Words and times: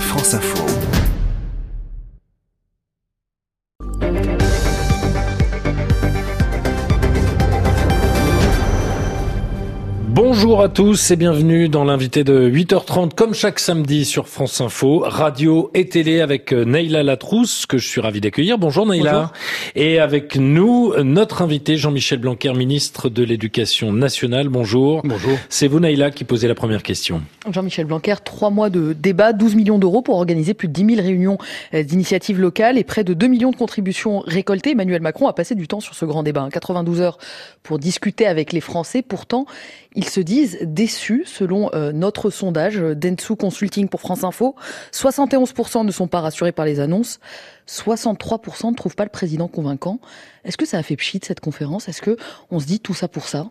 France 0.00 0.34
Info. 0.34 0.95
Bonjour 10.28 10.60
à 10.60 10.68
tous 10.68 11.12
et 11.12 11.16
bienvenue 11.16 11.68
dans 11.68 11.84
l'invité 11.84 12.24
de 12.24 12.50
8h30 12.50 13.14
comme 13.14 13.32
chaque 13.32 13.60
samedi 13.60 14.04
sur 14.04 14.26
France 14.26 14.60
Info, 14.60 15.04
radio 15.06 15.70
et 15.72 15.88
télé 15.88 16.20
avec 16.20 16.52
euh, 16.52 16.64
Neila 16.64 17.04
Latrousse 17.04 17.64
que 17.64 17.78
je 17.78 17.86
suis 17.86 18.00
ravi 18.00 18.20
d'accueillir. 18.20 18.58
Bonjour 18.58 18.86
Neila. 18.86 19.30
Et 19.76 20.00
avec 20.00 20.34
nous 20.34 20.92
notre 21.04 21.42
invité 21.42 21.76
Jean-Michel 21.76 22.18
Blanquer, 22.18 22.54
ministre 22.54 23.08
de 23.08 23.22
l'Éducation 23.22 23.92
nationale. 23.92 24.48
Bonjour. 24.48 25.02
Bonjour. 25.04 25.38
C'est 25.48 25.68
vous 25.68 25.78
Neila 25.78 26.10
qui 26.10 26.24
posez 26.24 26.48
la 26.48 26.56
première 26.56 26.82
question. 26.82 27.22
Jean-Michel 27.48 27.86
Blanquer, 27.86 28.16
trois 28.24 28.50
mois 28.50 28.68
de 28.68 28.94
débat, 28.94 29.32
12 29.32 29.54
millions 29.54 29.78
d'euros 29.78 30.02
pour 30.02 30.16
organiser 30.16 30.54
plus 30.54 30.66
de 30.66 30.72
10 30.72 30.96
000 30.96 31.06
réunions 31.06 31.38
euh, 31.72 31.84
d'initiatives 31.84 32.40
locales 32.40 32.78
et 32.78 32.84
près 32.84 33.04
de 33.04 33.14
2 33.14 33.28
millions 33.28 33.52
de 33.52 33.56
contributions 33.56 34.24
récoltées. 34.26 34.72
Emmanuel 34.72 35.02
Macron 35.02 35.28
a 35.28 35.32
passé 35.32 35.54
du 35.54 35.68
temps 35.68 35.80
sur 35.80 35.94
ce 35.94 36.04
grand 36.04 36.24
débat, 36.24 36.48
92 36.52 37.00
heures 37.00 37.18
pour 37.62 37.78
discuter 37.78 38.26
avec 38.26 38.52
les 38.52 38.60
Français. 38.60 39.02
Pourtant, 39.02 39.46
ils 39.96 40.08
se 40.08 40.20
disent 40.20 40.58
déçus, 40.62 41.24
selon 41.26 41.70
euh, 41.74 41.90
notre 41.90 42.30
sondage 42.30 42.78
Dentsu 42.78 43.34
Consulting 43.34 43.88
pour 43.88 44.00
France 44.00 44.24
Info. 44.24 44.54
71% 44.92 45.84
ne 45.84 45.90
sont 45.90 46.06
pas 46.06 46.20
rassurés 46.20 46.52
par 46.52 46.66
les 46.66 46.78
annonces. 46.78 47.18
63% 47.66 48.70
ne 48.70 48.76
trouvent 48.76 48.94
pas 48.94 49.04
le 49.04 49.10
président 49.10 49.48
convaincant. 49.48 49.98
Est-ce 50.44 50.56
que 50.56 50.66
ça 50.66 50.78
a 50.78 50.82
fait 50.82 50.96
pchit 50.96 51.20
cette 51.24 51.40
conférence? 51.40 51.88
Est-ce 51.88 52.02
que 52.02 52.16
on 52.50 52.60
se 52.60 52.66
dit 52.66 52.78
tout 52.78 52.94
ça 52.94 53.08
pour 53.08 53.26
ça? 53.26 53.48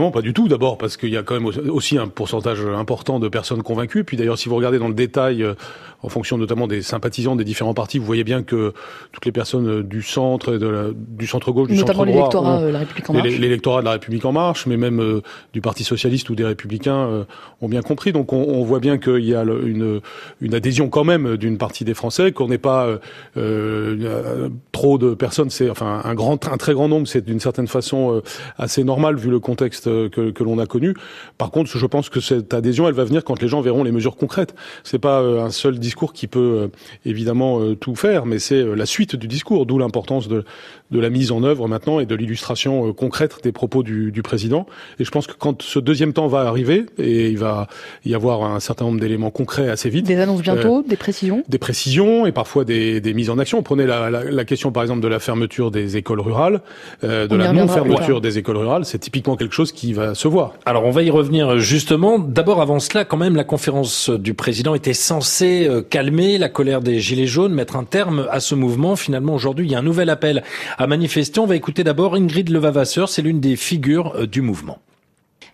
Non, 0.00 0.10
pas 0.10 0.22
du 0.22 0.32
tout. 0.32 0.48
D'abord 0.48 0.78
parce 0.78 0.96
qu'il 0.96 1.10
y 1.10 1.16
a 1.16 1.22
quand 1.22 1.34
même 1.34 1.46
aussi 1.46 1.98
un 1.98 2.08
pourcentage 2.08 2.60
important 2.64 3.20
de 3.20 3.28
personnes 3.28 3.62
convaincues. 3.62 4.02
Puis 4.04 4.16
d'ailleurs, 4.16 4.38
si 4.38 4.48
vous 4.48 4.56
regardez 4.56 4.78
dans 4.78 4.88
le 4.88 4.94
détail, 4.94 5.42
euh, 5.42 5.54
en 6.02 6.08
fonction 6.08 6.38
notamment 6.38 6.66
des 6.66 6.80
sympathisants 6.80 7.36
des 7.36 7.44
différents 7.44 7.74
partis, 7.74 7.98
vous 7.98 8.06
voyez 8.06 8.24
bien 8.24 8.42
que 8.42 8.72
toutes 9.12 9.26
les 9.26 9.32
personnes 9.32 9.68
euh, 9.68 9.82
du 9.82 10.02
centre, 10.02 10.54
de 10.54 10.66
la, 10.66 10.84
du 10.94 11.26
centre 11.26 11.52
gauche, 11.52 11.68
du 11.68 11.76
notamment 11.76 12.04
centre 12.06 12.12
droit, 12.12 12.30
l'électorat 12.30 12.62
de 12.62 12.68
la 12.68 12.78
République 12.78 13.10
en 13.10 13.12
marche, 13.12 13.38
l'électorat 13.38 13.80
de 13.80 13.84
la 13.84 13.92
République 13.92 14.24
en 14.24 14.32
marche, 14.32 14.66
mais 14.66 14.78
même 14.78 15.00
euh, 15.00 15.20
du 15.52 15.60
Parti 15.60 15.84
socialiste 15.84 16.30
ou 16.30 16.34
des 16.34 16.44
Républicains 16.44 17.26
ont 17.60 17.68
bien 17.68 17.82
compris. 17.82 18.12
Donc 18.12 18.32
on, 18.32 18.42
on 18.42 18.64
voit 18.64 18.80
bien 18.80 18.96
qu'il 18.96 19.24
y 19.24 19.34
a 19.34 19.42
une, 19.42 20.00
une 20.40 20.54
adhésion 20.54 20.88
quand 20.88 21.04
même 21.04 21.36
d'une 21.36 21.58
partie 21.58 21.84
des 21.84 21.94
Français, 21.94 22.32
qu'on 22.32 22.48
n'est 22.48 22.58
pas 22.58 22.88
euh, 23.36 24.48
trop 24.72 24.96
de 24.96 25.14
personnes. 25.14 25.50
C'est 25.50 25.68
enfin 25.68 26.00
un 26.04 26.14
grand, 26.14 26.48
un 26.48 26.56
très 26.56 26.72
grand 26.72 26.88
nombre. 26.88 27.06
C'est 27.06 27.24
d'une 27.24 27.40
certaine 27.40 27.66
façon 27.66 28.22
assez 28.56 28.84
normal 28.84 29.16
vu 29.16 29.30
le 29.30 29.40
contexte 29.40 29.89
que, 30.10 30.30
que 30.30 30.44
l'on 30.44 30.58
a 30.58 30.66
connu. 30.66 30.94
Par 31.38 31.50
contre, 31.50 31.70
je 31.76 31.86
pense 31.86 32.08
que 32.08 32.20
cette 32.20 32.54
adhésion, 32.54 32.88
elle 32.88 32.94
va 32.94 33.04
venir 33.04 33.24
quand 33.24 33.40
les 33.40 33.48
gens 33.48 33.60
verront 33.60 33.84
les 33.84 33.92
mesures 33.92 34.16
concrètes. 34.16 34.54
C'est 34.84 34.98
pas 34.98 35.20
un 35.20 35.50
seul 35.50 35.78
discours 35.78 36.12
qui 36.12 36.26
peut 36.26 36.70
évidemment 37.04 37.74
tout 37.74 37.94
faire, 37.94 38.26
mais 38.26 38.38
c'est 38.38 38.62
la 38.62 38.86
suite 38.86 39.16
du 39.16 39.28
discours, 39.28 39.66
d'où 39.66 39.78
l'importance 39.78 40.28
de, 40.28 40.44
de 40.90 41.00
la 41.00 41.10
mise 41.10 41.32
en 41.32 41.42
œuvre 41.42 41.68
maintenant 41.68 42.00
et 42.00 42.06
de 42.06 42.14
l'illustration 42.14 42.92
concrète 42.92 43.38
des 43.42 43.52
propos 43.52 43.82
du, 43.82 44.12
du, 44.12 44.22
président. 44.22 44.66
Et 44.98 45.04
je 45.04 45.10
pense 45.10 45.26
que 45.26 45.34
quand 45.38 45.62
ce 45.62 45.78
deuxième 45.78 46.12
temps 46.12 46.26
va 46.26 46.40
arriver, 46.42 46.86
et 46.98 47.28
il 47.28 47.38
va 47.38 47.68
y 48.04 48.14
avoir 48.14 48.44
un 48.44 48.60
certain 48.60 48.84
nombre 48.84 49.00
d'éléments 49.00 49.30
concrets 49.30 49.68
assez 49.68 49.88
vite. 49.88 50.06
Des 50.06 50.18
annonces 50.18 50.42
bientôt, 50.42 50.78
euh, 50.78 50.88
des 50.88 50.96
précisions? 50.96 51.42
Des 51.48 51.58
précisions 51.58 52.26
et 52.26 52.32
parfois 52.32 52.64
des, 52.64 53.00
des 53.00 53.14
mises 53.14 53.30
en 53.30 53.38
action. 53.38 53.62
Prenez 53.62 53.86
la, 53.86 54.10
la, 54.10 54.24
la, 54.24 54.44
question 54.44 54.72
par 54.72 54.82
exemple 54.82 55.00
de 55.00 55.08
la 55.08 55.18
fermeture 55.18 55.70
des 55.70 55.96
écoles 55.96 56.20
rurales, 56.20 56.60
euh, 57.04 57.26
de 57.26 57.34
On 57.34 57.38
la 57.38 57.52
non-fermeture 57.52 58.20
des 58.20 58.38
écoles 58.38 58.56
rurales. 58.56 58.84
C'est 58.84 58.98
typiquement 58.98 59.36
quelque 59.36 59.54
chose 59.54 59.69
qui 59.72 59.92
va 59.92 60.14
se 60.14 60.28
voir. 60.28 60.54
Alors 60.66 60.84
on 60.84 60.90
va 60.90 61.02
y 61.02 61.10
revenir 61.10 61.58
justement. 61.58 62.18
D'abord 62.18 62.60
avant 62.60 62.80
cela, 62.80 63.04
quand 63.04 63.16
même, 63.16 63.36
la 63.36 63.44
conférence 63.44 64.10
du 64.10 64.34
président 64.34 64.74
était 64.74 64.92
censée 64.92 65.68
calmer 65.90 66.38
la 66.38 66.48
colère 66.48 66.80
des 66.80 67.00
Gilets 67.00 67.26
jaunes, 67.26 67.52
mettre 67.52 67.76
un 67.76 67.84
terme 67.84 68.26
à 68.30 68.40
ce 68.40 68.54
mouvement. 68.54 68.96
Finalement, 68.96 69.34
aujourd'hui, 69.34 69.66
il 69.66 69.72
y 69.72 69.74
a 69.74 69.78
un 69.78 69.82
nouvel 69.82 70.10
appel 70.10 70.42
à 70.78 70.86
manifester. 70.86 71.40
On 71.40 71.46
va 71.46 71.56
écouter 71.56 71.84
d'abord 71.84 72.14
Ingrid 72.14 72.48
Levavasseur, 72.48 73.08
c'est 73.08 73.22
l'une 73.22 73.40
des 73.40 73.56
figures 73.56 74.26
du 74.26 74.42
mouvement. 74.42 74.78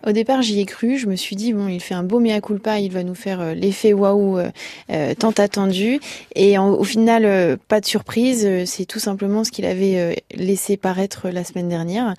Au 0.06 0.12
départ, 0.12 0.40
j'y 0.40 0.60
ai 0.60 0.66
cru. 0.66 0.98
Je 0.98 1.08
me 1.08 1.16
suis 1.16 1.34
dit, 1.34 1.52
bon, 1.52 1.66
il 1.66 1.80
fait 1.80 1.94
un 1.94 2.04
beau 2.04 2.20
mea 2.20 2.40
culpa, 2.40 2.78
il 2.78 2.92
va 2.92 3.02
nous 3.02 3.16
faire 3.16 3.40
euh, 3.40 3.54
l'effet 3.54 3.92
waouh 3.92 4.38
euh, 4.38 5.14
tant 5.18 5.32
attendu. 5.32 5.98
Et 6.36 6.56
au 6.58 6.84
final, 6.84 7.24
euh, 7.24 7.56
pas 7.66 7.80
de 7.80 7.86
surprise. 7.86 8.48
C'est 8.66 8.84
tout 8.84 9.00
simplement 9.00 9.42
ce 9.42 9.50
qu'il 9.50 9.64
avait 9.64 10.22
laissé 10.32 10.76
paraître 10.76 11.28
la 11.28 11.42
semaine 11.42 11.68
dernière. 11.68 12.14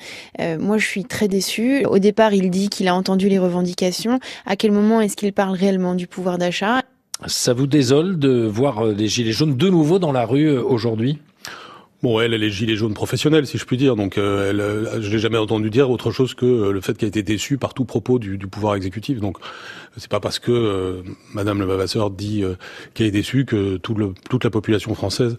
moi, 0.60 0.78
je 0.78 0.86
suis 0.86 1.06
très 1.06 1.30
déçue. 1.30 1.86
Au 1.86 2.00
départ, 2.00 2.34
il 2.34 2.50
dit 2.50 2.68
qu'il 2.68 2.90
a 2.90 2.96
entendu 2.96 3.30
les 3.30 3.40
revendications. 3.40 4.20
À 4.46 4.58
quel 4.58 4.72
moment 4.72 5.00
est-ce 5.00 5.16
qu'il 5.16 5.32
parle 5.32 5.56
réellement 5.56 5.96
du 5.96 6.08
pouvoir 6.08 6.38
d'achat? 6.38 6.82
Ça 7.26 7.54
vous 7.54 7.68
désole 7.68 8.20
de 8.20 8.46
voir 8.46 8.86
les 8.86 9.08
Gilets 9.08 9.32
jaunes 9.32 9.56
de 9.56 9.70
nouveau 9.70 9.98
dans 9.98 10.12
la 10.12 10.26
rue 10.26 10.50
aujourd'hui? 10.58 11.20
Bon, 12.04 12.20
elle, 12.22 12.36
elle 12.36 12.44
est 12.44 12.52
gilet 12.52 12.76
jaune 12.76 12.94
professionnelle, 12.94 13.48
si 13.48 13.58
je 13.58 13.66
puis 13.66 13.76
dire. 13.76 13.96
Donc, 13.96 14.20
euh, 14.20 14.54
euh, 14.54 15.02
je 15.02 15.10
l'ai 15.10 15.18
jamais 15.18 15.40
entendu 15.40 15.72
dire 15.72 15.90
autre 15.90 16.12
chose 16.12 16.36
que 16.36 16.46
euh, 16.46 16.72
le 16.72 16.80
fait 16.80 16.96
qu'elle 16.96 17.08
a 17.08 17.10
été 17.10 17.24
déçue 17.24 17.58
par 17.58 17.74
tout 17.74 17.86
propos 17.86 18.20
du, 18.20 18.38
pouvoir 18.38 18.76
exécutif. 18.76 19.20
Donc, 19.20 19.38
c'est 19.98 20.10
pas 20.10 20.20
parce 20.20 20.38
que 20.38 21.02
Madame 21.34 21.60
le 21.60 21.66
Vavasseur 21.66 22.12
dit 22.12 22.44
qu'elle 22.94 23.08
est 23.08 23.12
déçue 23.12 23.46
que 23.46 23.78
toute 23.78 24.44
la 24.44 24.50
population 24.52 24.94
française 24.94 25.38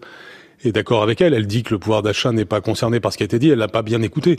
est 0.65 0.73
d'accord 0.73 1.01
avec 1.01 1.21
elle. 1.21 1.33
Elle 1.33 1.47
dit 1.47 1.63
que 1.63 1.73
le 1.73 1.79
pouvoir 1.79 2.01
d'achat 2.01 2.33
n'est 2.33 2.43
pas 2.43 2.59
concerné 2.59 2.99
par 2.99 3.13
ce 3.13 3.17
qui 3.17 3.23
a 3.23 3.25
été 3.25 3.39
dit. 3.39 3.49
Elle 3.49 3.59
l'a 3.59 3.69
pas 3.69 3.81
bien 3.81 4.01
écouté. 4.01 4.35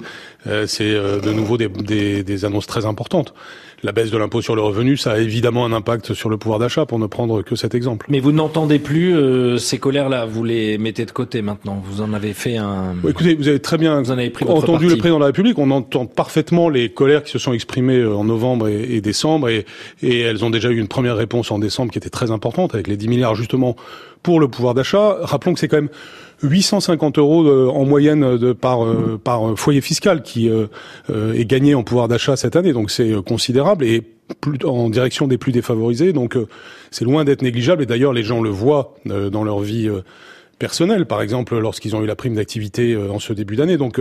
c'est 0.66 0.92
de 0.92 1.32
nouveau 1.32 1.56
des, 1.56 1.69
des, 1.69 2.22
des 2.22 2.44
annonces 2.44 2.66
très 2.66 2.84
importantes 2.84 3.32
la 3.83 3.93
baisse 3.93 4.11
de 4.11 4.19
l'impôt 4.19 4.43
sur 4.43 4.55
le 4.55 4.63
revenu, 4.63 4.97
ça 4.97 5.13
a 5.13 5.19
évidemment 5.19 5.65
un 5.65 5.73
impact 5.73 6.13
sur 6.15 6.29
le 6.29 6.37
pouvoir 6.37 6.59
d'achat, 6.59 6.87
pour 6.87 6.99
ne 6.99 7.07
prendre 7.07 7.43
que 7.43 7.57
cet 7.57 7.75
exemple. 7.75 8.07
Mais 8.09 8.21
vous 8.21 8.33
n'entendez 8.33 8.79
plus 8.79 9.17
euh, 9.17 9.59
ces 9.59 9.79
colères-là, 9.79 10.27
vous 10.27 10.45
les 10.45 10.79
mettez 10.79 11.07
de 11.07 11.11
côté 11.11 11.43
maintenant. 11.43 11.83
Vous 11.85 12.01
en 12.03 12.13
avez 12.13 12.33
fait 12.33 12.57
un. 12.57 12.95
écoutez, 13.09 13.35
vous 13.35 13.49
avez 13.49 13.61
très 13.61 13.79
bien 13.79 14.01
vous 14.01 14.11
en 14.11 14.19
avez 14.19 14.31
pris 14.31 14.45
entendu 14.45 14.89
le 14.89 14.97
président 14.97 15.17
de 15.17 15.21
la 15.21 15.27
République. 15.27 15.59
On 15.59 15.71
entend 15.71 16.07
parfaitement 16.07 16.69
les 16.69 16.91
colères 16.91 17.23
qui 17.23 17.33
se 17.33 17.39
sont 17.39 17.53
exprimées 17.53 17.99
euh, 17.99 18.15
en 18.15 18.25
novembre 18.25 18.69
et, 18.69 18.97
et 18.97 19.01
décembre, 19.01 19.49
et, 19.49 19.65
et 20.03 20.21
elles 20.21 20.45
ont 20.45 20.51
déjà 20.51 20.71
eu 20.71 20.79
une 20.79 20.89
première 20.89 21.17
réponse 21.17 21.51
en 21.51 21.59
décembre 21.59 21.93
qui 21.93 21.99
était 21.99 22.11
très 22.11 22.31
importante, 22.31 22.75
avec 22.75 22.87
les 22.87 22.97
10 22.97 23.09
milliards 23.09 23.35
justement 23.35 23.77
pour 24.23 24.41
le 24.41 24.49
pouvoir 24.49 24.75
d'achat. 24.75 25.17
Rappelons 25.23 25.55
que 25.55 25.61
c'est 25.61 25.69
quand 25.69 25.79
même 25.79 25.89
850 26.43 27.19
euros 27.19 27.45
euh, 27.47 27.69
en 27.69 27.84
moyenne 27.84 28.37
de 28.37 28.53
par 28.53 28.84
euh, 28.84 29.55
foyer 29.56 29.81
fiscal 29.81 30.23
qui 30.23 30.49
euh, 30.49 30.67
est 31.09 31.45
gagné 31.45 31.75
en 31.75 31.83
pouvoir 31.83 32.09
d'achat 32.09 32.37
cette 32.37 32.56
année, 32.56 32.73
donc 32.73 32.91
c'est 32.91 33.12
considérable 33.25 33.84
et 33.84 34.03
plus, 34.41 34.59
en 34.65 34.89
direction 34.91 35.27
des 35.27 35.39
plus 35.39 35.53
défavorisés. 35.53 36.12
Donc 36.12 36.37
c'est 36.91 37.05
loin 37.05 37.25
d'être 37.25 37.43
négligeable 37.43 37.83
et 37.83 37.87
d'ailleurs 37.87 38.12
les 38.12 38.23
gens 38.23 38.41
le 38.41 38.50
voient 38.50 38.95
dans 39.05 39.43
leur 39.43 39.59
vie 39.61 39.91
personnelle, 40.59 41.06
par 41.06 41.21
exemple 41.21 41.59
lorsqu'ils 41.59 41.97
ont 41.97 42.03
eu 42.03 42.06
la 42.06 42.15
prime 42.15 42.34
d'activité 42.34 42.97
en 42.97 43.19
ce 43.19 43.33
début 43.33 43.56
d'année. 43.56 43.77
Donc 43.77 44.00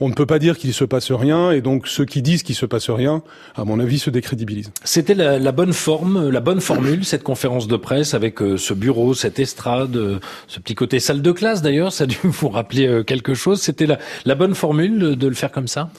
on 0.00 0.08
ne 0.08 0.14
peut 0.14 0.26
pas 0.26 0.38
dire 0.38 0.58
qu'il 0.58 0.74
se 0.74 0.84
passe 0.84 1.12
rien, 1.12 1.52
et 1.52 1.60
donc 1.60 1.86
ceux 1.86 2.04
qui 2.04 2.20
disent 2.20 2.42
qu'il 2.42 2.54
se 2.54 2.66
passe 2.66 2.90
rien, 2.90 3.22
à 3.54 3.64
mon 3.64 3.78
avis, 3.78 3.98
se 3.98 4.10
décrédibilisent. 4.10 4.72
C'était 4.82 5.14
la, 5.14 5.38
la, 5.38 5.52
bonne 5.52 5.72
forme, 5.72 6.30
la 6.30 6.40
bonne 6.40 6.60
formule, 6.60 7.04
cette 7.04 7.22
conférence 7.22 7.68
de 7.68 7.76
presse 7.76 8.14
avec 8.14 8.42
euh, 8.42 8.56
ce 8.56 8.74
bureau, 8.74 9.14
cette 9.14 9.38
estrade, 9.38 9.96
euh, 9.96 10.18
ce 10.48 10.58
petit 10.58 10.74
côté 10.74 10.98
salle 10.98 11.22
de 11.22 11.32
classe 11.32 11.62
d'ailleurs, 11.62 11.92
ça 11.92 12.04
a 12.04 12.06
dû 12.06 12.18
vous 12.24 12.48
rappeler 12.48 12.86
euh, 12.86 13.02
quelque 13.04 13.34
chose. 13.34 13.60
C'était 13.60 13.86
la, 13.86 13.98
la 14.24 14.34
bonne 14.34 14.54
formule 14.54 15.16
de 15.16 15.28
le 15.28 15.34
faire 15.34 15.52
comme 15.52 15.68
ça? 15.68 15.90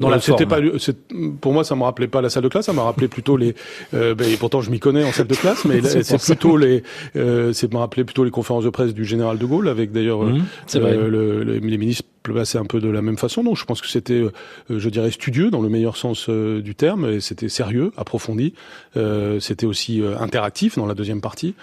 Dans 0.00 0.08
la 0.08 0.20
c'était 0.20 0.46
pas 0.46 0.58
pour 1.40 1.52
moi 1.52 1.64
ça 1.64 1.76
me 1.76 1.82
rappelait 1.82 2.08
pas 2.08 2.20
la 2.20 2.30
salle 2.30 2.42
de 2.42 2.48
classe 2.48 2.66
ça 2.66 2.72
m'a 2.72 2.82
rappelé 2.82 3.08
plutôt 3.08 3.36
les 3.36 3.54
euh, 3.94 4.14
ben, 4.14 4.28
et 4.28 4.36
pourtant 4.36 4.60
je 4.60 4.70
m'y 4.70 4.80
connais 4.80 5.04
en 5.04 5.12
salle 5.12 5.26
de 5.26 5.34
classe 5.34 5.64
mais 5.64 5.80
c'est 6.02 6.18
plutôt 6.18 6.56
les 6.56 6.82
euh, 7.14 7.52
c'est 7.52 7.72
me 7.72 7.78
rappeler 7.78 8.04
plutôt 8.04 8.24
les 8.24 8.30
conférences 8.30 8.64
de 8.64 8.70
presse 8.70 8.94
du 8.94 9.04
général 9.04 9.38
de 9.38 9.44
Gaulle 9.46 9.68
avec 9.68 9.92
d'ailleurs 9.92 10.22
mmh, 10.22 10.42
euh, 10.76 11.08
le, 11.08 11.42
les 11.58 11.78
ministres 11.78 12.04
placés 12.22 12.58
un 12.58 12.64
peu 12.64 12.80
de 12.80 12.88
la 12.88 13.02
même 13.02 13.18
façon. 13.18 13.42
Donc 13.42 13.56
je 13.56 13.64
pense 13.64 13.80
que 13.80 13.88
c'était 13.88 14.14
euh, 14.14 14.30
je 14.70 14.88
dirais 14.88 15.10
studieux 15.10 15.50
dans 15.50 15.60
le 15.60 15.68
meilleur 15.68 15.96
sens 15.96 16.26
euh, 16.28 16.60
du 16.60 16.74
terme 16.74 17.08
et 17.08 17.20
c'était 17.20 17.48
sérieux 17.48 17.92
approfondi. 17.96 18.54
C'était 19.40 19.66
aussi 19.66 20.02
interactif 20.20 20.76
dans 20.76 20.86
la 20.86 20.94
deuxième 20.94 21.20
partie. 21.20 21.54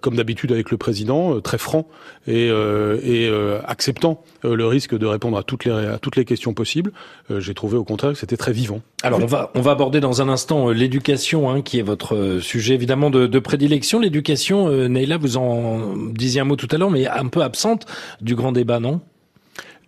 Comme 0.00 0.16
d'habitude 0.16 0.52
avec 0.52 0.70
le 0.70 0.78
président 0.78 1.40
très 1.40 1.58
franc 1.58 1.86
et, 2.26 2.46
et 2.48 3.30
acceptant 3.66 4.22
le 4.42 4.66
risque 4.66 4.96
de 4.96 5.06
répondre 5.06 5.36
à 5.36 5.42
toutes 5.42 5.64
les 5.64 5.72
à 5.72 5.98
toutes 5.98 6.16
les 6.16 6.24
questions 6.24 6.54
possibles. 6.54 6.92
J'ai 7.30 7.54
trouvé 7.54 7.76
au 7.76 7.84
contraire 7.84 8.12
que 8.12 8.18
c'était 8.18 8.36
très 8.36 8.52
vivant. 8.52 8.80
Alors 9.02 9.20
on 9.22 9.26
va 9.26 9.50
on 9.54 9.60
va 9.60 9.72
aborder 9.72 10.00
dans 10.00 10.22
un 10.22 10.28
instant 10.28 10.68
euh, 10.68 10.72
l'éducation, 10.72 11.50
hein, 11.50 11.62
qui 11.62 11.78
est 11.78 11.82
votre 11.82 12.14
euh, 12.14 12.40
sujet 12.40 12.74
évidemment 12.74 13.10
de, 13.10 13.26
de 13.26 13.38
prédilection. 13.38 14.00
L'éducation, 14.00 14.68
euh, 14.68 14.88
Neila, 14.88 15.16
vous 15.16 15.36
en 15.36 15.94
disiez 15.96 16.40
un 16.40 16.44
mot 16.44 16.56
tout 16.56 16.68
à 16.70 16.78
l'heure, 16.78 16.90
mais 16.90 17.06
un 17.06 17.28
peu 17.28 17.42
absente 17.42 17.86
du 18.20 18.34
grand 18.34 18.52
débat, 18.52 18.80
non? 18.80 19.00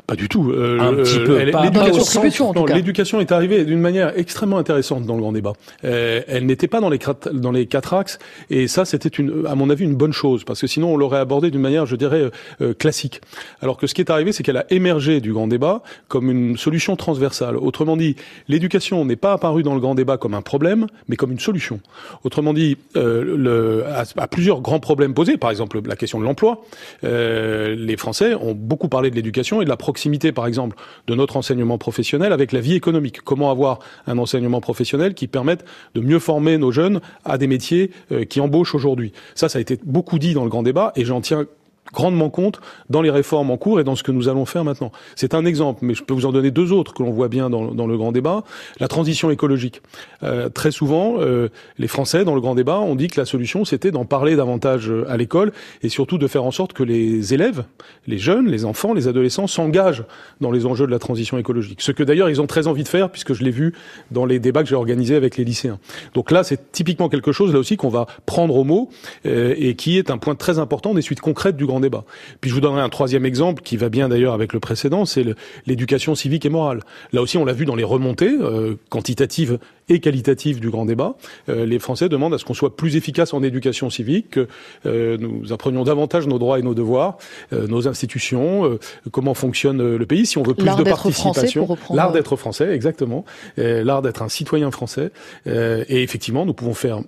Pas 0.08 0.16
du 0.16 0.26
tout. 0.26 0.50
Euh, 0.50 0.80
un 0.80 0.94
petit 0.94 1.18
peu. 1.18 1.36
L'éducation 2.72 3.20
est 3.20 3.30
arrivée 3.30 3.66
d'une 3.66 3.78
manière 3.78 4.18
extrêmement 4.18 4.56
intéressante 4.56 5.04
dans 5.04 5.14
le 5.14 5.20
grand 5.20 5.32
débat. 5.32 5.52
Euh, 5.84 6.22
elle 6.26 6.46
n'était 6.46 6.66
pas 6.66 6.80
dans 6.80 6.88
les 6.88 6.98
dans 7.34 7.52
les 7.52 7.66
quatre 7.66 7.92
axes, 7.92 8.18
et 8.48 8.68
ça, 8.68 8.86
c'était 8.86 9.10
une, 9.10 9.46
à 9.46 9.54
mon 9.54 9.68
avis, 9.68 9.84
une 9.84 9.96
bonne 9.96 10.14
chose, 10.14 10.44
parce 10.44 10.62
que 10.62 10.66
sinon, 10.66 10.94
on 10.94 10.96
l'aurait 10.96 11.18
abordé 11.18 11.50
d'une 11.50 11.60
manière, 11.60 11.84
je 11.84 11.94
dirais, 11.94 12.30
euh, 12.62 12.72
classique. 12.72 13.20
Alors 13.60 13.76
que 13.76 13.86
ce 13.86 13.92
qui 13.92 14.00
est 14.00 14.10
arrivé, 14.10 14.32
c'est 14.32 14.42
qu'elle 14.42 14.56
a 14.56 14.64
émergé 14.70 15.20
du 15.20 15.34
grand 15.34 15.46
débat 15.46 15.82
comme 16.08 16.30
une 16.30 16.56
solution 16.56 16.96
transversale. 16.96 17.58
Autrement 17.58 17.98
dit, 17.98 18.16
l'éducation 18.48 19.04
n'est 19.04 19.16
pas 19.16 19.34
apparue 19.34 19.62
dans 19.62 19.74
le 19.74 19.80
grand 19.80 19.94
débat 19.94 20.16
comme 20.16 20.32
un 20.32 20.40
problème, 20.40 20.86
mais 21.08 21.16
comme 21.16 21.32
une 21.32 21.38
solution. 21.38 21.80
Autrement 22.24 22.54
dit, 22.54 22.78
euh, 22.96 23.36
le, 23.36 23.84
à, 23.86 24.04
à, 24.16 24.26
plusieurs 24.26 24.62
grands 24.62 24.80
problèmes 24.80 25.12
posés, 25.12 25.36
par 25.36 25.50
exemple 25.50 25.82
la 25.84 25.96
question 25.96 26.18
de 26.18 26.24
l'emploi, 26.24 26.62
euh, 27.04 27.74
les 27.76 27.98
Français 27.98 28.34
ont 28.34 28.54
beaucoup 28.54 28.88
parlé 28.88 29.10
de 29.10 29.14
l'éducation 29.14 29.60
et 29.60 29.66
de 29.66 29.68
la 29.68 29.76
proximité, 29.76 29.97
par 30.34 30.46
exemple, 30.46 30.76
de 31.06 31.14
notre 31.14 31.36
enseignement 31.36 31.78
professionnel 31.78 32.32
avec 32.32 32.52
la 32.52 32.60
vie 32.60 32.74
économique. 32.74 33.20
Comment 33.22 33.50
avoir 33.50 33.78
un 34.06 34.18
enseignement 34.18 34.60
professionnel 34.60 35.14
qui 35.14 35.26
permette 35.26 35.64
de 35.94 36.00
mieux 36.00 36.18
former 36.18 36.58
nos 36.58 36.72
jeunes 36.72 37.00
à 37.24 37.38
des 37.38 37.46
métiers 37.46 37.90
euh, 38.12 38.24
qui 38.24 38.40
embauchent 38.40 38.74
aujourd'hui? 38.74 39.12
Ça, 39.34 39.48
ça 39.48 39.58
a 39.58 39.60
été 39.60 39.78
beaucoup 39.84 40.18
dit 40.18 40.34
dans 40.34 40.44
le 40.44 40.50
grand 40.50 40.62
débat 40.62 40.92
et 40.96 41.04
j'en 41.04 41.20
tiens 41.20 41.46
grandement 41.92 42.30
compte 42.30 42.60
dans 42.90 43.02
les 43.02 43.10
réformes 43.10 43.50
en 43.50 43.56
cours 43.56 43.80
et 43.80 43.84
dans 43.84 43.96
ce 43.96 44.02
que 44.02 44.12
nous 44.12 44.28
allons 44.28 44.44
faire 44.44 44.64
maintenant. 44.64 44.92
C'est 45.16 45.34
un 45.34 45.44
exemple, 45.44 45.80
mais 45.82 45.94
je 45.94 46.02
peux 46.02 46.14
vous 46.14 46.26
en 46.26 46.32
donner 46.32 46.50
deux 46.50 46.72
autres 46.72 46.94
que 46.94 47.02
l'on 47.02 47.10
voit 47.10 47.28
bien 47.28 47.50
dans, 47.50 47.86
le 47.86 47.96
grand 47.96 48.12
débat. 48.12 48.44
La 48.80 48.88
transition 48.88 49.30
écologique. 49.30 49.82
Euh, 50.22 50.48
très 50.48 50.70
souvent, 50.70 51.16
euh, 51.18 51.48
les 51.78 51.88
Français, 51.88 52.24
dans 52.24 52.34
le 52.34 52.40
grand 52.40 52.54
débat, 52.54 52.78
ont 52.80 52.94
dit 52.94 53.08
que 53.08 53.20
la 53.20 53.24
solution, 53.24 53.64
c'était 53.64 53.90
d'en 53.90 54.04
parler 54.04 54.36
davantage 54.36 54.90
euh, 54.90 55.10
à 55.10 55.16
l'école 55.16 55.52
et 55.82 55.88
surtout 55.88 56.18
de 56.18 56.26
faire 56.26 56.44
en 56.44 56.50
sorte 56.50 56.72
que 56.72 56.82
les 56.82 57.34
élèves, 57.34 57.64
les 58.06 58.18
jeunes, 58.18 58.48
les 58.48 58.64
enfants, 58.64 58.94
les 58.94 59.08
adolescents 59.08 59.46
s'engagent 59.46 60.04
dans 60.40 60.50
les 60.50 60.66
enjeux 60.66 60.86
de 60.86 60.90
la 60.90 60.98
transition 60.98 61.38
écologique. 61.38 61.80
Ce 61.82 61.92
que 61.92 62.02
d'ailleurs, 62.02 62.30
ils 62.30 62.40
ont 62.40 62.46
très 62.46 62.66
envie 62.66 62.82
de 62.82 62.88
faire, 62.88 63.10
puisque 63.10 63.32
je 63.32 63.44
l'ai 63.44 63.50
vu 63.50 63.74
dans 64.10 64.26
les 64.26 64.38
débats 64.38 64.62
que 64.62 64.68
j'ai 64.68 64.74
organisés 64.74 65.16
avec 65.16 65.36
les 65.36 65.44
lycéens. 65.44 65.78
Donc 66.14 66.30
là, 66.30 66.44
c'est 66.44 66.72
typiquement 66.72 67.08
quelque 67.08 67.32
chose, 67.32 67.52
là 67.52 67.58
aussi, 67.58 67.76
qu'on 67.76 67.88
va 67.88 68.06
prendre 68.26 68.56
au 68.56 68.64
mot 68.64 68.90
euh, 69.26 69.54
et 69.56 69.74
qui 69.74 69.98
est 69.98 70.10
un 70.10 70.18
point 70.18 70.34
très 70.34 70.58
important 70.58 70.94
des 70.94 71.02
suites 71.02 71.20
concrètes 71.20 71.56
du 71.56 71.66
grand 71.66 71.77
débat. 71.80 72.04
Puis 72.40 72.50
je 72.50 72.54
vous 72.54 72.60
donnerai 72.60 72.82
un 72.82 72.88
troisième 72.88 73.26
exemple 73.26 73.62
qui 73.62 73.76
va 73.76 73.88
bien 73.88 74.08
d'ailleurs 74.08 74.34
avec 74.34 74.52
le 74.52 74.60
précédent, 74.60 75.04
c'est 75.04 75.24
l'éducation 75.66 76.14
civique 76.14 76.44
et 76.46 76.48
morale. 76.48 76.80
Là 77.12 77.22
aussi, 77.22 77.38
on 77.38 77.44
l'a 77.44 77.52
vu 77.52 77.64
dans 77.64 77.76
les 77.76 77.84
remontées 77.84 78.36
euh, 78.40 78.76
quantitatives 78.88 79.58
et 79.88 80.00
qualitatives 80.00 80.60
du 80.60 80.70
grand 80.70 80.84
débat. 80.84 81.14
Euh, 81.48 81.64
les 81.64 81.78
Français 81.78 82.08
demandent 82.08 82.34
à 82.34 82.38
ce 82.38 82.44
qu'on 82.44 82.54
soit 82.54 82.76
plus 82.76 82.96
efficace 82.96 83.32
en 83.32 83.42
éducation 83.42 83.90
civique, 83.90 84.30
que 84.30 84.48
euh, 84.86 85.16
nous 85.18 85.52
apprenions 85.52 85.84
davantage 85.84 86.26
nos 86.26 86.38
droits 86.38 86.58
et 86.58 86.62
nos 86.62 86.74
devoirs, 86.74 87.18
nos 87.52 87.88
institutions, 87.88 88.78
comment 89.10 89.34
fonctionne 89.34 89.96
le 89.96 90.06
pays, 90.06 90.26
si 90.26 90.38
on 90.38 90.42
veut 90.42 90.54
plus 90.54 90.74
de 90.76 90.82
participation. 90.82 91.76
L'art 91.92 92.12
d'être 92.12 92.36
français, 92.36 92.72
exactement. 92.74 93.24
L'art 93.56 94.02
d'être 94.02 94.22
un 94.22 94.28
citoyen 94.28 94.70
français. 94.70 95.10
et 95.46 96.02
effectivement, 96.02 96.44
nous 96.44 96.54
pouvons 96.54 96.74
faire 96.74 97.00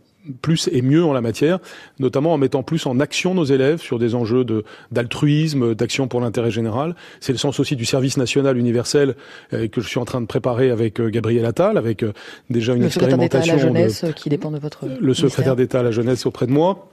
plus 0.43 0.69
et 0.72 0.82
mieux 0.82 1.05
en 1.05 1.12
la 1.12 1.20
matière, 1.20 1.58
notamment 1.99 2.32
en 2.32 2.38
mettant 2.38 2.62
plus 2.62 2.87
en 2.87 3.00
action 3.00 3.34
nos 3.34 3.44
élèves 3.44 3.81
sur 3.81 3.99
des 3.99 4.14
enjeux 4.14 4.44
de 4.44 4.64
d'altruisme, 4.90 5.75
d'action 5.75 6.08
pour 6.08 6.20
l'intérêt 6.20 6.50
général. 6.50 6.94
C'est 7.20 7.32
le 7.32 7.38
sens 7.38 7.61
aussi 7.61 7.76
du 7.76 7.84
service 7.84 8.17
national 8.17 8.58
universel 8.58 9.17
euh, 9.52 9.69
que 9.69 9.81
je 9.81 9.88
suis 9.88 9.99
en 9.99 10.05
train 10.05 10.20
de 10.20 10.26
préparer 10.26 10.70
avec 10.70 11.00
euh, 11.00 11.11
Gabriel 11.11 11.44
Attal, 11.46 11.78
avec 11.78 12.02
euh, 12.02 12.12
déjà 12.49 12.75
une 12.75 12.81
le 12.81 12.87
expérimentation. 12.87 13.55
à 13.55 13.56
la 13.56 13.62
jeunesse 13.62 14.05
qui 14.17 14.28
dépend 14.28 14.50
de 14.50 14.58
votre. 14.58 14.87
Le 15.00 15.14
secrétaire 15.14 15.56
d'État 15.56 15.81
à 15.81 15.82
la 15.82 15.90
jeunesse 15.90 16.26
auprès 16.26 16.46
de 16.46 16.52
moi. 16.52 16.90